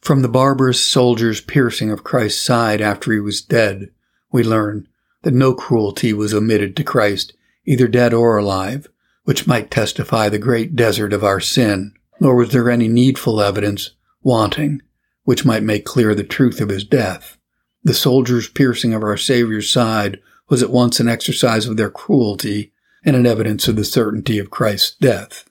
From 0.02 0.22
the 0.22 0.28
barbarous 0.28 0.82
soldier's 0.82 1.40
piercing 1.40 1.92
of 1.92 2.04
Christ's 2.04 2.42
side 2.42 2.82
after 2.82 3.14
he 3.14 3.20
was 3.20 3.42
dead, 3.42 3.90
we 4.32 4.44
learn 4.44 4.88
that 5.22 5.34
no 5.34 5.54
cruelty 5.54 6.12
was 6.12 6.34
omitted 6.34 6.76
to 6.76 6.84
Christ, 6.84 7.34
either 7.66 7.88
dead 7.88 8.14
or 8.14 8.38
alive, 8.38 8.88
which 9.24 9.48
might 9.48 9.72
testify 9.72 10.28
the 10.28 10.40
great 10.40 10.76
desert 10.76 11.14
of 11.14 11.24
our 11.24 11.40
sin, 11.40 11.94
nor 12.20 12.36
was 12.36 12.50
there 12.50 12.70
any 12.70 12.90
needful 12.90 13.42
evidence 13.42 13.92
wanting, 14.22 14.82
which 15.24 15.46
might 15.46 15.64
make 15.64 15.86
clear 15.86 16.14
the 16.14 16.24
truth 16.24 16.60
of 16.62 16.70
his 16.70 16.84
death. 16.84 17.38
The 17.84 17.94
soldiers' 17.94 18.50
piercing 18.50 18.94
of 18.94 19.04
our 19.04 19.18
Saviour's 19.18 19.70
side 19.70 20.22
was 20.50 20.64
at 20.64 20.70
once 20.70 21.00
an 21.00 21.10
exercise 21.10 21.66
of 21.66 21.78
their 21.78 21.90
cruelty 21.90 22.72
and 23.04 23.16
an 23.16 23.26
evidence 23.26 23.68
of 23.68 23.76
the 23.76 23.86
certainty 23.86 24.40
of 24.40 24.50
Christ's 24.50 24.96
death. 24.96 25.50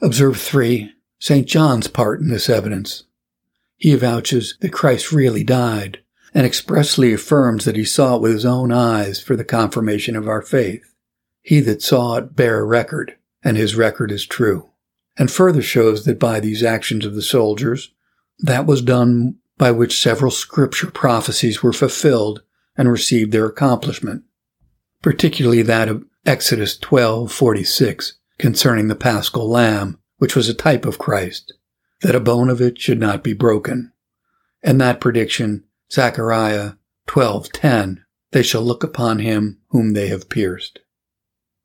Observe 0.00 0.40
3. 0.40 0.92
St. 1.20 1.46
John's 1.46 1.88
part 1.88 2.20
in 2.20 2.28
this 2.28 2.48
evidence. 2.48 3.04
He 3.76 3.92
avouches 3.92 4.58
that 4.60 4.72
Christ 4.72 5.12
really 5.12 5.44
died, 5.44 6.00
and 6.34 6.46
expressly 6.46 7.12
affirms 7.12 7.64
that 7.64 7.76
he 7.76 7.84
saw 7.84 8.16
it 8.16 8.22
with 8.22 8.32
his 8.32 8.44
own 8.44 8.72
eyes 8.72 9.20
for 9.20 9.36
the 9.36 9.44
confirmation 9.44 10.16
of 10.16 10.28
our 10.28 10.42
faith. 10.42 10.94
He 11.42 11.60
that 11.60 11.82
saw 11.82 12.16
it 12.16 12.36
bare 12.36 12.64
record, 12.64 13.16
and 13.42 13.56
his 13.56 13.76
record 13.76 14.12
is 14.12 14.26
true. 14.26 14.70
And 15.16 15.30
further 15.30 15.62
shows 15.62 16.04
that 16.04 16.18
by 16.18 16.38
these 16.38 16.62
actions 16.62 17.04
of 17.04 17.14
the 17.14 17.22
soldiers, 17.22 17.92
that 18.40 18.66
was 18.66 18.82
done 18.82 19.36
by 19.56 19.70
which 19.70 20.00
several 20.00 20.30
scripture 20.30 20.90
prophecies 20.90 21.62
were 21.62 21.72
fulfilled 21.72 22.42
and 22.76 22.90
received 22.90 23.32
their 23.32 23.46
accomplishment, 23.46 24.22
particularly 25.02 25.62
that 25.62 25.88
of 25.88 26.04
Exodus 26.24 26.78
12:46 26.78 28.14
concerning 28.38 28.88
the 28.88 28.94
paschal 28.94 29.48
lamb, 29.48 29.98
which 30.18 30.36
was 30.36 30.48
a 30.48 30.54
type 30.54 30.86
of 30.86 30.98
Christ, 30.98 31.54
that 32.02 32.14
a 32.14 32.20
bone 32.20 32.48
of 32.48 32.60
it 32.60 32.78
should 32.78 33.00
not 33.00 33.24
be 33.24 33.32
broken. 33.32 33.92
And 34.62 34.80
that 34.80 35.00
prediction 35.00 35.64
Zechariah 35.90 36.72
12:10 37.08 38.04
they 38.30 38.42
shall 38.42 38.62
look 38.62 38.84
upon 38.84 39.20
him 39.20 39.58
whom 39.68 39.94
they 39.94 40.08
have 40.08 40.28
pierced. 40.28 40.80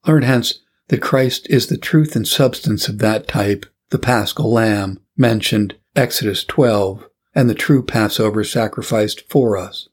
Learn 0.08 0.24
hence 0.24 0.60
that 0.88 1.02
Christ 1.02 1.48
is 1.50 1.68
the 1.68 1.78
truth 1.78 2.16
and 2.16 2.28
substance 2.28 2.88
of 2.88 3.00
that 3.00 3.28
type, 3.28 3.66
the 3.90 4.00
paschal 4.00 4.52
lamb, 4.52 5.00
mentioned 5.18 5.76
Exodus 5.96 6.44
12, 6.44 7.08
and 7.36 7.50
the 7.50 7.56
true 7.56 7.84
Passover 7.84 8.44
sacrificed 8.44 9.30
for 9.30 9.58
us. 9.58 9.90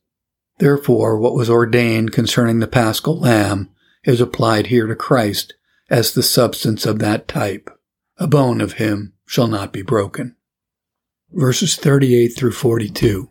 Therefore, 0.59 1.19
what 1.19 1.35
was 1.35 1.51
ordained 1.51 2.13
concerning 2.13 2.59
the 2.59 2.67
paschal 2.67 3.19
lamb 3.19 3.71
is 4.05 4.21
applied 4.21 4.69
here 4.69 4.87
to 4.87 4.95
Christ 4.95 5.55
as 5.91 6.15
the 6.15 6.23
substance 6.23 6.87
of 6.87 6.99
that 7.01 7.29
type. 7.29 7.71
A 8.19 8.27
bone 8.27 8.61
of 8.61 8.75
him 8.75 9.13
shall 9.27 9.47
not 9.47 9.73
be 9.73 9.83
broken. 9.83 10.37
Verses 11.33 11.77
38 11.77 12.29
through 12.29 12.53
42. 12.53 13.31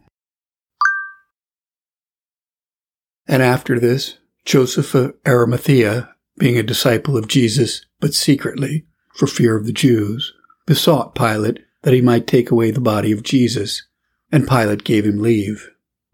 And 3.27 3.43
after 3.43 3.79
this, 3.79 4.17
Joseph 4.45 4.95
of 4.95 5.15
Arimathea, 5.27 6.15
being 6.37 6.57
a 6.57 6.63
disciple 6.63 7.17
of 7.17 7.27
Jesus, 7.27 7.85
but 7.99 8.13
secretly, 8.13 8.85
for 9.15 9.27
fear 9.27 9.55
of 9.55 9.65
the 9.65 9.73
Jews, 9.73 10.33
besought 10.65 11.13
Pilate 11.13 11.59
that 11.83 11.93
he 11.93 12.01
might 12.01 12.27
take 12.27 12.51
away 12.51 12.71
the 12.71 12.81
body 12.81 13.11
of 13.11 13.23
Jesus, 13.23 13.83
and 14.31 14.47
Pilate 14.47 14.83
gave 14.83 15.05
him 15.05 15.19
leave. 15.19 15.69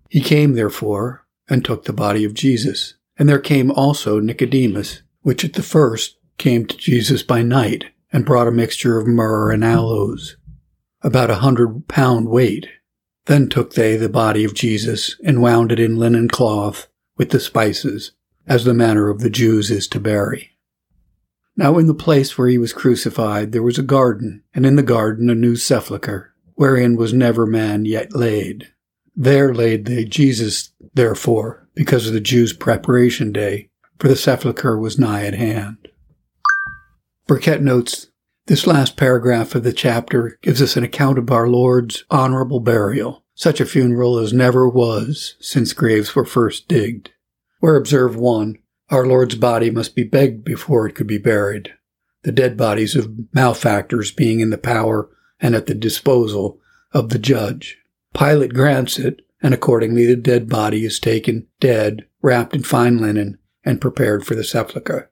He 0.10 0.22
came, 0.22 0.54
therefore, 0.54 1.26
and 1.50 1.64
took 1.64 1.86
the 1.86 1.94
body 1.94 2.24
of 2.24 2.34
Jesus. 2.34 2.96
And 3.18 3.30
there 3.30 3.40
came 3.40 3.72
also 3.72 4.20
Nicodemus, 4.20 5.02
which 5.22 5.44
at 5.44 5.54
the 5.54 5.64
first 5.64 6.18
came 6.38 6.66
to 6.66 6.78
Jesus 6.78 7.24
by 7.24 7.42
night, 7.42 7.86
and 8.12 8.26
brought 8.26 8.48
a 8.48 8.52
mixture 8.52 8.98
of 8.98 9.08
myrrh 9.08 9.52
and 9.52 9.64
aloes, 9.64 10.38
about 11.02 11.30
a 11.30 11.36
hundred 11.36 11.88
pound 11.88 12.30
weight. 12.30 12.68
Then 13.26 13.50
took 13.50 13.74
they 13.74 13.96
the 13.96 14.10
body 14.10 14.44
of 14.44 14.54
Jesus, 14.54 15.20
and 15.24 15.42
wound 15.42 15.72
it 15.72 15.80
in 15.80 15.98
linen 15.98 16.28
cloth, 16.28 16.88
with 17.18 17.32
the 17.32 17.40
spices, 17.40 18.12
as 18.46 18.64
the 18.64 18.74
manner 18.74 19.10
of 19.10 19.20
the 19.20 19.30
Jews 19.30 19.72
is 19.72 19.88
to 19.90 20.00
bury. 20.00 20.55
Now 21.58 21.78
in 21.78 21.88
the 21.88 21.94
place 21.94 22.38
where 22.38 22.48
he 22.48 22.58
was 22.58 22.74
crucified 22.74 23.52
there 23.52 23.64
was 23.64 23.78
a 23.78 23.84
garden, 23.84 24.44
and 24.54 24.66
in 24.66 24.76
the 24.76 24.84
garden 24.84 25.30
a 25.30 25.36
new 25.36 25.56
sepulchre, 25.56 26.34
wherein 26.56 26.96
was 26.96 27.14
never 27.14 27.46
man 27.46 27.86
yet 27.86 28.16
laid. 28.16 28.72
There 29.16 29.54
laid 29.54 29.86
they 29.86 30.04
Jesus, 30.04 30.72
therefore, 30.94 31.70
because 31.74 32.08
of 32.08 32.14
the 32.14 32.20
Jews' 32.20 32.52
preparation 32.52 33.32
day, 33.32 33.70
for 34.00 34.10
the 34.10 34.16
sepulchre 34.16 34.78
was 34.78 35.00
nigh 35.00 35.26
at 35.26 35.34
hand. 35.34 35.88
Burkitt 37.28 37.62
notes, 37.62 38.08
this 38.48 38.68
last 38.68 38.98
paragraph 38.98 39.56
of 39.56 39.64
the 39.64 39.74
chapter 39.74 40.38
gives 40.42 40.62
us 40.62 40.76
an 40.76 40.84
account 40.84 41.18
of 41.18 41.32
our 41.32 41.48
Lord's 41.48 42.04
honorable 42.12 42.60
burial, 42.60 43.24
such 43.34 43.60
a 43.60 43.66
funeral 43.66 44.18
as 44.18 44.34
never 44.34 44.68
was 44.68 45.36
since 45.40 45.74
graves 45.74 46.14
were 46.14 46.26
first 46.26 46.68
digged. 46.68 47.12
Where 47.60 47.76
observe 47.76 48.16
one, 48.16 48.58
our 48.90 49.06
Lord's 49.06 49.36
body 49.36 49.72
must 49.72 49.96
be 49.96 50.04
begged 50.04 50.44
before 50.44 50.88
it 50.88 50.94
could 50.94 51.08
be 51.08 51.18
buried, 51.18 51.74
the 52.24 52.32
dead 52.32 52.58
bodies 52.58 52.96
of 52.96 53.12
malefactors 53.34 54.12
being 54.12 54.40
in 54.40 54.50
the 54.50 54.58
power 54.58 55.10
and 55.40 55.56
at 55.56 55.66
the 55.66 55.76
disposal 55.76 56.60
of 56.92 57.10
the 57.10 57.20
judge. 57.20 57.78
Pilate 58.18 58.54
grants 58.54 58.98
it, 58.98 59.22
and 59.42 59.54
accordingly 59.54 60.06
the 60.06 60.16
dead 60.16 60.48
body 60.48 60.86
is 60.86 61.00
taken 61.00 61.48
dead, 61.60 62.06
wrapped 62.22 62.56
in 62.56 62.64
fine 62.64 62.98
linen, 62.98 63.38
and 63.64 63.82
prepared 63.82 64.26
for 64.26 64.36
the 64.36 64.44
sepulchre. 64.44 65.12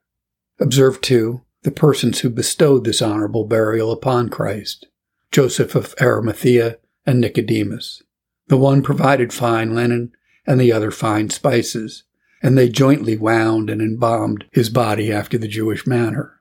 Observe, 0.60 1.02
too, 1.02 1.42
the 1.64 1.72
persons 1.72 2.20
who 2.20 2.30
bestowed 2.30 2.84
this 2.84 3.02
honorable 3.02 3.46
burial 3.46 3.92
upon 3.92 4.30
Christ 4.30 4.88
Joseph 5.32 5.74
of 5.74 5.96
Arimathea 6.00 6.78
and 7.06 7.20
Nicodemus. 7.20 8.04
The 8.48 8.58
one 8.58 8.84
provided 8.84 9.34
fine 9.34 9.74
linen, 9.74 10.12
and 10.46 10.60
the 10.62 10.72
other 10.72 10.92
fine 10.92 11.30
spices, 11.32 12.04
and 12.44 12.56
they 12.56 12.70
jointly 12.70 13.18
wound 13.18 13.70
and 13.70 13.82
embalmed 13.82 14.46
his 14.52 14.70
body 14.70 15.12
after 15.12 15.38
the 15.38 15.48
Jewish 15.48 15.88
manner. 15.88 16.40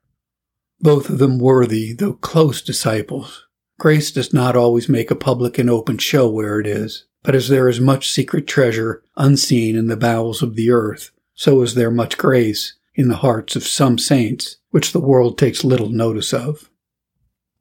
Both 0.81 1.09
of 1.09 1.19
them 1.19 1.39
worthy, 1.39 1.95
though 1.95 2.15
close 2.15 2.61
disciples. 2.61 3.47
Grace 3.79 4.11
does 4.11 4.35
not 4.35 4.57
always 4.57 4.89
make 4.89 5.11
a 5.11 5.17
public 5.17 5.59
and 5.59 5.71
open 5.71 5.97
show 5.97 6.29
where 6.29 6.61
it 6.61 6.67
is, 6.67 7.07
but 7.23 7.35
as 7.35 7.49
there 7.49 7.69
is 7.69 7.81
much 7.81 8.11
secret 8.11 8.47
treasure 8.47 9.03
unseen 9.17 9.77
in 9.77 9.87
the 9.87 9.97
bowels 9.97 10.43
of 10.43 10.57
the 10.57 10.71
earth, 10.71 11.11
so 11.35 11.63
is 11.63 11.75
there 11.75 11.91
much 11.91 12.19
grace 12.19 12.75
in 12.95 13.09
the 13.09 13.17
hearts 13.17 13.57
of 13.57 13.67
some 13.67 13.97
saints, 13.97 14.59
which 14.71 14.93
the 14.93 15.01
world 15.01 15.39
takes 15.39 15.65
little 15.65 15.89
notice 15.89 16.35
of. 16.35 16.69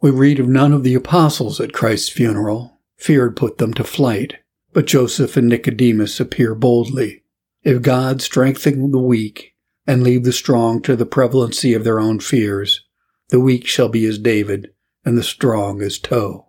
We 0.02 0.10
read 0.10 0.40
of 0.40 0.50
none 0.50 0.74
of 0.74 0.84
the 0.84 0.96
apostles 0.96 1.62
at 1.62 1.74
Christ's 1.74 2.10
funeral, 2.10 2.72
Fear 3.02 3.32
put 3.32 3.58
them 3.58 3.74
to 3.74 3.84
flight, 3.84 4.36
but 4.74 4.86
Joseph 4.86 5.36
and 5.36 5.50
Nicodemus 5.50 6.20
appear 6.20 6.54
boldly. 6.54 7.21
If 7.64 7.82
God 7.82 8.22
strengthen 8.22 8.92
the 8.92 9.00
weak 9.00 9.56
and 9.86 10.02
leave 10.02 10.24
the 10.24 10.34
strong 10.34 10.82
to 10.82 10.96
the 10.96 11.06
prevalency 11.06 11.74
of 11.74 11.84
their 11.84 12.00
own 12.00 12.20
fears, 12.20 12.86
the 13.30 13.40
weak 13.40 13.68
shall 13.68 13.88
be 13.88 14.06
as 14.06 14.18
David 14.18 14.74
and 15.06 15.18
the 15.18 15.24
strong 15.24 15.82
as 15.82 16.00
Tow. 16.00 16.48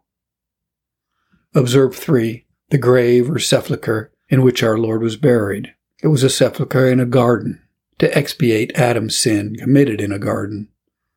Observe 1.54 1.94
3. 1.94 2.46
The 2.70 2.78
grave 2.78 3.30
or 3.30 3.38
sepulchre 3.38 4.12
in 4.30 4.42
which 4.42 4.62
our 4.62 4.78
Lord 4.78 5.02
was 5.02 5.16
buried. 5.16 5.74
It 6.02 6.08
was 6.08 6.22
a 6.22 6.30
sepulchre 6.30 6.88
in 6.88 6.98
a 6.98 7.06
garden, 7.06 7.60
to 7.98 8.16
expiate 8.16 8.72
Adam's 8.74 9.16
sin 9.16 9.56
committed 9.56 10.00
in 10.00 10.12
a 10.12 10.18
garden. 10.18 10.68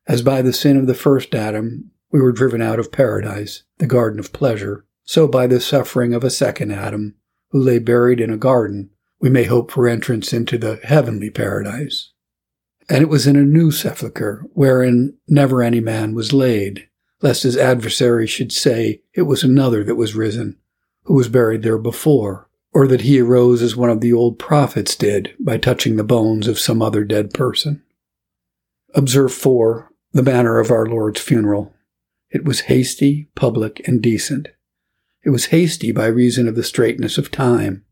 As 0.06 0.20
by 0.20 0.42
the 0.42 0.52
sin 0.52 0.76
of 0.76 0.86
the 0.86 0.94
first 0.94 1.34
Adam 1.34 1.90
we 2.12 2.20
were 2.20 2.32
driven 2.32 2.60
out 2.60 2.78
of 2.78 2.92
paradise, 2.92 3.62
the 3.78 3.86
garden 3.86 4.20
of 4.20 4.32
pleasure, 4.32 4.84
so 5.04 5.26
by 5.26 5.46
the 5.46 5.60
suffering 5.60 6.12
of 6.12 6.22
a 6.22 6.30
second 6.30 6.70
Adam, 6.70 7.14
who 7.50 7.58
lay 7.58 7.78
buried 7.78 8.20
in 8.20 8.30
a 8.30 8.36
garden, 8.36 8.90
we 9.20 9.30
may 9.30 9.44
hope 9.44 9.70
for 9.70 9.88
entrance 9.88 10.32
into 10.32 10.58
the 10.58 10.76
heavenly 10.84 11.30
paradise. 11.30 12.12
And 12.88 13.02
it 13.02 13.08
was 13.08 13.26
in 13.26 13.36
a 13.36 13.42
new 13.42 13.70
sepulchre, 13.70 14.44
wherein 14.52 15.16
never 15.26 15.62
any 15.62 15.80
man 15.80 16.14
was 16.14 16.32
laid, 16.32 16.88
lest 17.22 17.42
his 17.42 17.56
adversary 17.56 18.26
should 18.26 18.52
say 18.52 19.02
it 19.14 19.22
was 19.22 19.42
another 19.42 19.82
that 19.84 19.96
was 19.96 20.14
risen, 20.14 20.58
who 21.04 21.14
was 21.14 21.28
buried 21.28 21.62
there 21.62 21.78
before, 21.78 22.48
or 22.72 22.86
that 22.86 23.00
he 23.00 23.18
arose 23.20 23.62
as 23.62 23.74
one 23.74 23.88
of 23.88 24.02
the 24.02 24.12
old 24.12 24.38
prophets 24.38 24.94
did 24.94 25.34
by 25.40 25.56
touching 25.56 25.96
the 25.96 26.04
bones 26.04 26.46
of 26.46 26.58
some 26.58 26.82
other 26.82 27.04
dead 27.04 27.32
person. 27.32 27.82
Observe 28.94 29.32
4. 29.32 29.90
The 30.12 30.22
manner 30.22 30.58
of 30.58 30.70
our 30.70 30.86
Lord's 30.86 31.20
funeral. 31.20 31.74
It 32.30 32.44
was 32.44 32.60
hasty, 32.62 33.28
public, 33.34 33.80
and 33.88 34.02
decent. 34.02 34.48
It 35.24 35.30
was 35.30 35.46
hasty 35.46 35.90
by 35.90 36.06
reason 36.06 36.46
of 36.46 36.54
the 36.54 36.62
straitness 36.62 37.16
of 37.16 37.30
time. 37.30 37.85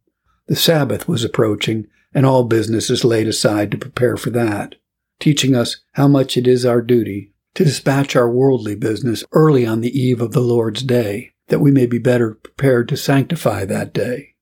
The 0.46 0.56
Sabbath 0.56 1.08
was 1.08 1.24
approaching, 1.24 1.86
and 2.12 2.26
all 2.26 2.44
business 2.44 2.90
is 2.90 3.04
laid 3.04 3.28
aside 3.28 3.70
to 3.70 3.78
prepare 3.78 4.16
for 4.16 4.30
that, 4.30 4.76
teaching 5.18 5.56
us 5.56 5.78
how 5.92 6.08
much 6.08 6.36
it 6.36 6.46
is 6.46 6.66
our 6.66 6.82
duty 6.82 7.32
to 7.54 7.64
dispatch 7.64 8.16
our 8.16 8.30
worldly 8.30 8.74
business 8.74 9.24
early 9.32 9.64
on 9.64 9.80
the 9.80 9.98
eve 9.98 10.20
of 10.20 10.32
the 10.32 10.40
Lord's 10.40 10.82
day, 10.82 11.32
that 11.48 11.60
we 11.60 11.70
may 11.70 11.86
be 11.86 11.98
better 11.98 12.34
prepared 12.34 12.88
to 12.88 12.96
sanctify 12.96 13.64
that 13.64 13.92
day. 13.94 14.34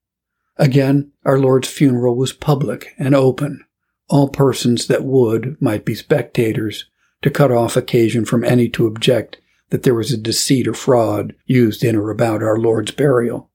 Again, 0.57 1.11
our 1.25 1.39
Lord's 1.39 1.67
funeral 1.67 2.15
was 2.15 2.33
public 2.33 2.93
and 2.97 3.15
open. 3.15 3.65
All 4.09 4.29
persons 4.29 4.87
that 4.87 5.03
would 5.03 5.59
might 5.61 5.85
be 5.85 5.95
spectators, 5.95 6.85
to 7.21 7.31
cut 7.31 7.51
off 7.51 7.77
occasion 7.77 8.25
from 8.25 8.43
any 8.43 8.67
to 8.69 8.85
object 8.85 9.37
that 9.69 9.83
there 9.83 9.95
was 9.95 10.11
a 10.11 10.17
deceit 10.17 10.67
or 10.67 10.73
fraud 10.73 11.33
used 11.45 11.83
in 11.83 11.95
or 11.95 12.11
about 12.11 12.43
our 12.43 12.57
Lord's 12.57 12.91
burial. 12.91 13.49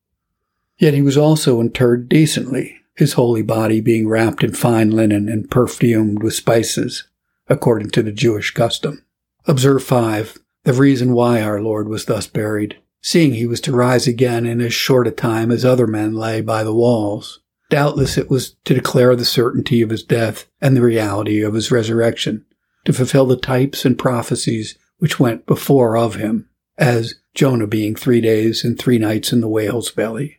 Yet 0.79 0.95
he 0.95 1.03
was 1.03 1.17
also 1.17 1.61
interred 1.61 2.09
decently, 2.09 2.77
his 2.95 3.15
holy 3.15 3.43
body 3.43 3.81
being 3.81 4.09
wrapped 4.09 4.45
in 4.45 4.55
fine 4.55 4.91
linen 4.91 5.29
and 5.29 5.51
perfumed 5.51 6.23
with 6.23 6.35
spices, 6.35 7.05
according 7.49 7.91
to 7.91 8.03
the 8.03 8.13
Jewish 8.13 8.53
custom. 8.53 9.05
Observe 9.47 9.83
5. 9.83 10.39
The 10.65 10.73
reason 10.73 11.13
why 11.13 11.43
our 11.43 11.61
Lord 11.61 11.89
was 11.89 12.05
thus 12.05 12.27
buried, 12.27 12.79
seeing 13.01 13.35
he 13.35 13.47
was 13.47 13.61
to 13.63 13.73
rise 13.73 14.07
again 14.07 14.47
in 14.47 14.61
as 14.61 14.73
short 14.73 15.09
a 15.09 15.11
time 15.11 15.51
as 15.51 15.65
other 15.65 15.87
men 15.87 16.15
lay 16.15 16.41
by 16.41 16.63
the 16.63 16.75
walls. 16.75 17.41
Doubtless 17.71 18.17
it 18.17 18.31
was 18.31 18.57
to 18.65 18.75
declare 18.75 19.17
the 19.17 19.25
certainty 19.25 19.83
of 19.83 19.91
his 19.91 20.03
death 20.03 20.47
and 20.61 20.77
the 20.77 20.83
reality 20.83 21.43
of 21.43 21.55
his 21.55 21.71
resurrection, 21.71 22.45
to 22.85 22.93
fulfill 22.93 23.27
the 23.27 23.37
types 23.37 23.85
and 23.85 23.99
prophecies 23.99 24.79
which 24.99 25.21
went 25.21 25.47
before 25.47 25.97
of 25.97 26.15
him, 26.15 26.49
as 26.77 27.17
Jonah 27.35 27.67
being 27.67 27.95
three 27.95 28.21
days 28.21 28.65
and 28.65 28.79
three 28.79 28.99
nights 28.99 29.33
in 29.33 29.41
the 29.41 29.49
whale's 29.49 29.91
belly. 29.91 30.38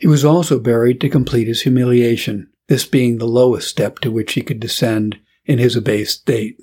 He 0.00 0.06
was 0.06 0.24
also 0.24 0.58
buried 0.58 0.98
to 1.02 1.10
complete 1.10 1.46
his 1.46 1.60
humiliation, 1.60 2.48
this 2.68 2.86
being 2.86 3.18
the 3.18 3.26
lowest 3.26 3.68
step 3.68 3.98
to 3.98 4.10
which 4.10 4.32
he 4.32 4.40
could 4.40 4.58
descend 4.58 5.18
in 5.44 5.58
his 5.58 5.76
abased 5.76 6.22
state. 6.22 6.56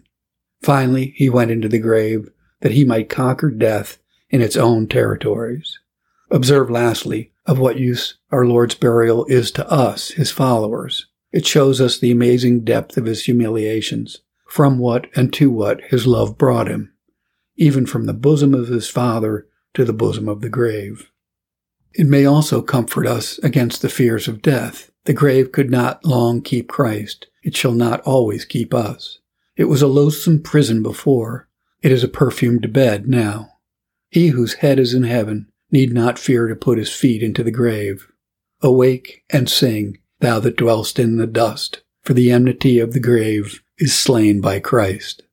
Finally, 0.63 1.13
he 1.15 1.29
went 1.29 1.51
into 1.51 1.69
the 1.69 1.77
grave 1.77 2.31
that 2.61 2.71
he 2.71 2.83
might 2.83 3.09
conquer 3.09 3.51
death 3.51 3.99
in 4.31 4.41
its 4.41 4.57
own 4.57 4.87
territories. 4.87 5.77
Observe 6.31 6.71
lastly 6.71 7.31
of 7.45 7.59
what 7.59 7.77
use 7.77 8.17
our 8.31 8.43
Lord's 8.43 8.73
burial 8.73 9.23
is 9.25 9.51
to 9.51 9.69
us, 9.69 10.09
his 10.09 10.31
followers. 10.31 11.05
It 11.31 11.45
shows 11.45 11.79
us 11.79 11.99
the 11.99 12.11
amazing 12.11 12.63
depth 12.63 12.97
of 12.97 13.05
his 13.05 13.25
humiliations, 13.25 14.21
from 14.47 14.79
what 14.79 15.07
and 15.15 15.31
to 15.33 15.51
what 15.51 15.81
his 15.81 16.07
love 16.07 16.39
brought 16.39 16.67
him, 16.67 16.91
even 17.55 17.85
from 17.85 18.07
the 18.07 18.15
bosom 18.15 18.55
of 18.55 18.69
his 18.69 18.89
father 18.89 19.47
to 19.75 19.85
the 19.85 19.93
bosom 19.93 20.27
of 20.27 20.41
the 20.41 20.49
grave. 20.49 21.11
It 21.93 22.07
may 22.07 22.25
also 22.25 22.61
comfort 22.61 23.07
us 23.07 23.37
against 23.39 23.81
the 23.81 23.89
fears 23.89 24.27
of 24.27 24.41
death, 24.41 24.91
The 25.05 25.13
grave 25.13 25.53
could 25.53 25.71
not 25.71 26.03
long 26.03 26.41
keep 26.41 26.67
Christ. 26.67 27.27
It 27.41 27.55
shall 27.55 27.71
not 27.71 28.01
always 28.01 28.43
keep 28.43 28.73
us. 28.73 29.19
It 29.55 29.65
was 29.65 29.81
a 29.81 29.87
loathsome 29.87 30.43
prison 30.43 30.83
before. 30.83 31.47
It 31.81 31.93
is 31.93 32.03
a 32.03 32.09
perfumed 32.09 32.73
bed 32.73 33.07
now. 33.07 33.53
He 34.09 34.27
whose 34.27 34.55
head 34.55 34.79
is 34.79 34.93
in 34.93 35.03
heaven 35.03 35.47
need 35.71 35.93
not 35.93 36.19
fear 36.19 36.47
to 36.47 36.55
put 36.57 36.77
his 36.77 36.93
feet 36.93 37.23
into 37.23 37.41
the 37.41 37.51
grave. 37.51 38.07
Awake 38.61 39.23
and 39.29 39.49
sing, 39.49 39.99
thou 40.19 40.39
that 40.41 40.57
dwellest 40.57 40.99
in 40.99 41.15
the 41.15 41.27
dust, 41.27 41.83
for 42.03 42.13
the 42.13 42.31
enmity 42.31 42.79
of 42.79 42.91
the 42.91 42.99
grave 42.99 43.63
is 43.77 43.95
slain 43.95 44.41
by 44.41 44.59
Christ. 44.59 45.23